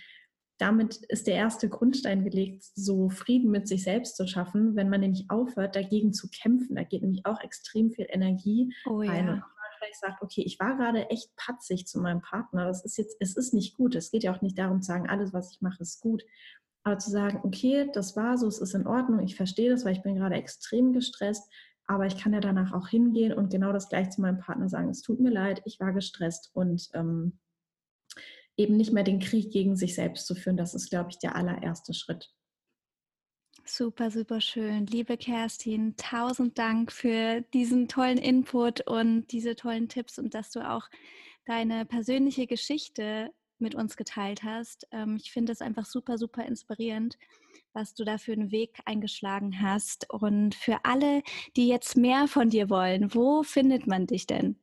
damit 0.57 0.97
ist 1.07 1.25
der 1.25 1.35
erste 1.35 1.69
Grundstein 1.69 2.25
gelegt, 2.25 2.65
so 2.75 3.07
Frieden 3.07 3.49
mit 3.49 3.65
sich 3.65 3.83
selbst 3.83 4.17
zu 4.17 4.27
schaffen, 4.27 4.75
wenn 4.75 4.89
man 4.89 4.99
nämlich 4.99 5.29
aufhört, 5.29 5.77
dagegen 5.77 6.11
zu 6.11 6.27
kämpfen. 6.29 6.75
Da 6.75 6.83
geht 6.83 7.03
nämlich 7.03 7.25
auch 7.25 7.39
extrem 7.39 7.91
viel 7.91 8.07
Energie 8.09 8.73
oh. 8.85 9.01
Ja. 9.03 9.13
Und 9.13 9.29
auch 9.29 9.35
mal 9.35 9.71
vielleicht 9.77 10.01
sagt, 10.01 10.21
okay, 10.21 10.41
ich 10.41 10.59
war 10.59 10.75
gerade 10.75 11.09
echt 11.09 11.33
patzig 11.37 11.87
zu 11.87 11.97
meinem 12.01 12.21
Partner. 12.21 12.65
Das 12.65 12.83
ist 12.83 12.97
jetzt, 12.97 13.15
es 13.21 13.37
ist 13.37 13.53
nicht 13.53 13.77
gut. 13.77 13.95
Es 13.95 14.11
geht 14.11 14.23
ja 14.23 14.35
auch 14.35 14.41
nicht 14.41 14.59
darum 14.59 14.81
zu 14.81 14.87
sagen, 14.87 15.07
alles, 15.07 15.31
was 15.31 15.53
ich 15.53 15.61
mache, 15.61 15.83
ist 15.83 16.01
gut. 16.01 16.25
Aber 16.83 16.97
zu 16.97 17.09
sagen, 17.09 17.39
okay, 17.43 17.89
das 17.93 18.17
war 18.17 18.37
so, 18.37 18.47
es 18.47 18.59
ist 18.59 18.75
in 18.75 18.85
Ordnung, 18.85 19.21
ich 19.21 19.37
verstehe 19.37 19.69
das, 19.69 19.85
weil 19.85 19.93
ich 19.93 20.03
bin 20.03 20.15
gerade 20.15 20.35
extrem 20.35 20.91
gestresst. 20.91 21.49
Aber 21.87 22.05
ich 22.05 22.17
kann 22.17 22.33
ja 22.33 22.41
danach 22.41 22.73
auch 22.73 22.89
hingehen 22.89 23.33
und 23.33 23.49
genau 23.49 23.71
das 23.71 23.89
gleich 23.89 24.09
zu 24.09 24.21
meinem 24.21 24.39
Partner 24.39 24.67
sagen. 24.67 24.89
Es 24.89 25.01
tut 25.01 25.19
mir 25.19 25.31
leid, 25.31 25.61
ich 25.65 25.79
war 25.79 25.93
gestresst 25.93 26.51
und 26.53 26.89
ähm, 26.93 27.39
eben 28.57 28.75
nicht 28.75 28.91
mehr 28.91 29.03
den 29.03 29.19
Krieg 29.19 29.51
gegen 29.51 29.75
sich 29.75 29.95
selbst 29.95 30.27
zu 30.27 30.35
führen. 30.35 30.57
Das 30.57 30.73
ist, 30.73 30.89
glaube 30.89 31.11
ich, 31.11 31.19
der 31.19 31.35
allererste 31.35 31.93
Schritt. 31.93 32.29
Super, 33.65 34.11
super 34.11 34.39
schön. 34.39 34.85
Liebe 34.85 35.17
Kerstin, 35.17 35.95
tausend 35.97 36.57
Dank 36.57 36.91
für 36.91 37.41
diesen 37.53 37.87
tollen 37.87 38.17
Input 38.17 38.87
und 38.87 39.27
diese 39.27 39.55
tollen 39.55 39.89
Tipps 39.89 40.17
und 40.17 40.33
dass 40.33 40.51
du 40.51 40.67
auch 40.67 40.89
deine 41.45 41.85
persönliche 41.85 42.47
Geschichte 42.47 43.33
mit 43.59 43.75
uns 43.75 43.97
geteilt 43.97 44.43
hast. 44.43 44.87
Ähm, 44.91 45.17
ich 45.21 45.31
finde 45.31 45.51
es 45.51 45.61
einfach 45.61 45.85
super, 45.85 46.17
super 46.17 46.45
inspirierend 46.45 47.17
was 47.77 47.93
du 47.93 48.03
da 48.03 48.17
für 48.17 48.33
einen 48.33 48.51
Weg 48.51 48.79
eingeschlagen 48.85 49.61
hast. 49.61 50.11
Und 50.11 50.55
für 50.55 50.79
alle, 50.83 51.21
die 51.55 51.67
jetzt 51.67 51.95
mehr 51.95 52.27
von 52.27 52.49
dir 52.49 52.69
wollen, 52.69 53.13
wo 53.13 53.43
findet 53.43 53.87
man 53.87 54.07
dich 54.07 54.25
denn? 54.25 54.57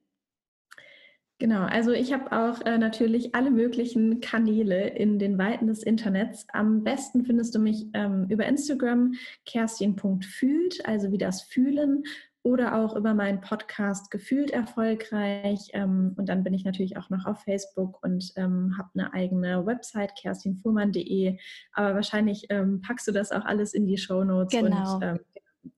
Genau, 1.39 1.63
also 1.63 1.91
ich 1.91 2.13
habe 2.13 2.31
auch 2.33 2.61
äh, 2.65 2.79
natürlich 2.79 3.35
alle 3.35 3.51
möglichen 3.51 4.21
Kanäle 4.21 4.89
in 4.89 5.19
den 5.19 5.37
Weiten 5.37 5.67
des 5.67 5.83
Internets. 5.83 6.47
Am 6.53 6.85
besten 6.85 7.25
findest 7.25 7.55
du 7.55 7.59
mich 7.59 7.87
ähm, 7.93 8.27
über 8.29 8.47
Instagram 8.47 9.15
kerstin.fühlt, 9.45 10.87
also 10.87 11.11
wie 11.11 11.19
das 11.19 11.43
Fühlen 11.43 12.05
oder 12.45 12.77
auch 12.77 12.95
über 12.95 13.15
meinen 13.15 13.41
Podcast 13.41 14.11
Gefühlt 14.11 14.51
erfolgreich. 14.51 15.71
Ähm, 15.73 16.15
und 16.17 16.29
dann 16.29 16.45
bin 16.45 16.53
ich 16.53 16.65
natürlich 16.65 16.97
auch 16.99 17.09
noch 17.09 17.25
auf 17.25 17.43
Facebook 17.43 18.05
und 18.05 18.33
ähm, 18.37 18.77
habe 18.79 18.91
eine 18.95 19.15
eigene 19.15 19.65
Website, 19.65 20.13
kerstinfuhrmann.de. 20.21 21.39
Aber 21.73 21.95
wahrscheinlich 21.95 22.47
ähm, 22.51 22.83
packst 22.83 23.09
du 23.09 23.13
das 23.13 23.33
auch 23.33 23.47
alles 23.47 23.73
in 23.73 23.87
die 23.87 23.97
Show 23.97 24.23
Notes. 24.25 24.53
Genau. 24.53 24.97
Und 24.97 25.21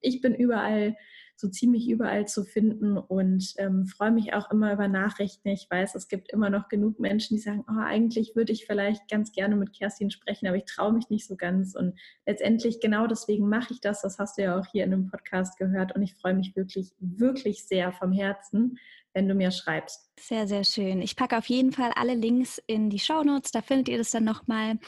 ich 0.01 0.21
bin 0.21 0.35
überall 0.35 0.97
so 1.37 1.49
ziemlich 1.49 1.89
überall 1.89 2.27
zu 2.27 2.45
finden 2.45 2.97
und 2.97 3.55
ähm, 3.59 3.87
freue 3.87 4.11
mich 4.11 4.33
auch 4.33 4.51
immer 4.51 4.73
über 4.73 4.89
Nachrichten. 4.89 5.49
Ich 5.49 5.67
weiß, 5.71 5.95
es 5.95 6.09
gibt 6.09 6.33
immer 6.33 6.49
noch 6.49 6.69
genug 6.69 6.99
Menschen, 6.99 7.37
die 7.37 7.43
sagen, 7.43 7.65
oh, 7.69 7.79
eigentlich 7.79 8.35
würde 8.35 8.53
ich 8.53 8.65
vielleicht 8.65 9.09
ganz 9.11 9.33
gerne 9.33 9.55
mit 9.55 9.75
Kerstin 9.75 10.11
sprechen, 10.11 10.47
aber 10.47 10.57
ich 10.57 10.65
traue 10.65 10.95
mich 10.95 11.11
nicht 11.11 11.27
so 11.27 11.37
ganz. 11.37 11.75
Und 11.75 11.99
letztendlich 12.25 12.81
genau 12.81 13.07
deswegen 13.07 13.49
mache 13.49 13.75
ich 13.75 13.81
das. 13.81 14.01
Das 14.01 14.19
hast 14.19 14.39
du 14.39 14.43
ja 14.43 14.59
auch 14.59 14.67
hier 14.67 14.85
in 14.85 14.91
dem 14.91 15.11
Podcast 15.11 15.59
gehört 15.59 15.95
und 15.95 16.03
ich 16.03 16.15
freue 16.15 16.35
mich 16.35 16.57
wirklich, 16.57 16.95
wirklich 16.99 17.67
sehr 17.67 17.93
vom 17.93 18.13
Herzen, 18.13 18.79
wenn 19.13 19.29
du 19.29 19.35
mir 19.35 19.51
schreibst. 19.51 20.11
Sehr, 20.19 20.47
sehr 20.47 20.65
schön. 20.65 21.03
Ich 21.03 21.17
packe 21.17 21.37
auf 21.37 21.47
jeden 21.47 21.73
Fall 21.73 21.91
alle 21.97 22.15
Links 22.15 22.63
in 22.67 22.89
die 22.89 22.99
Show 22.99 23.23
Notes, 23.23 23.51
da 23.51 23.61
findet 23.61 23.89
ihr 23.89 23.99
das 23.99 24.11
dann 24.11 24.25
nochmal. 24.25 24.79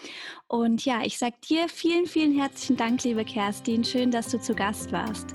Und 0.47 0.85
ja, 0.85 1.01
ich 1.05 1.19
sage 1.19 1.37
dir 1.49 1.69
vielen, 1.69 2.07
vielen 2.07 2.39
herzlichen 2.39 2.77
Dank, 2.77 3.05
liebe 3.05 3.25
Kerstin. 3.25 3.85
Schön, 3.85 4.11
dass 4.11 4.31
du 4.31 4.41
zu 4.41 4.55
Gast 4.55 4.93
warst. 4.93 5.35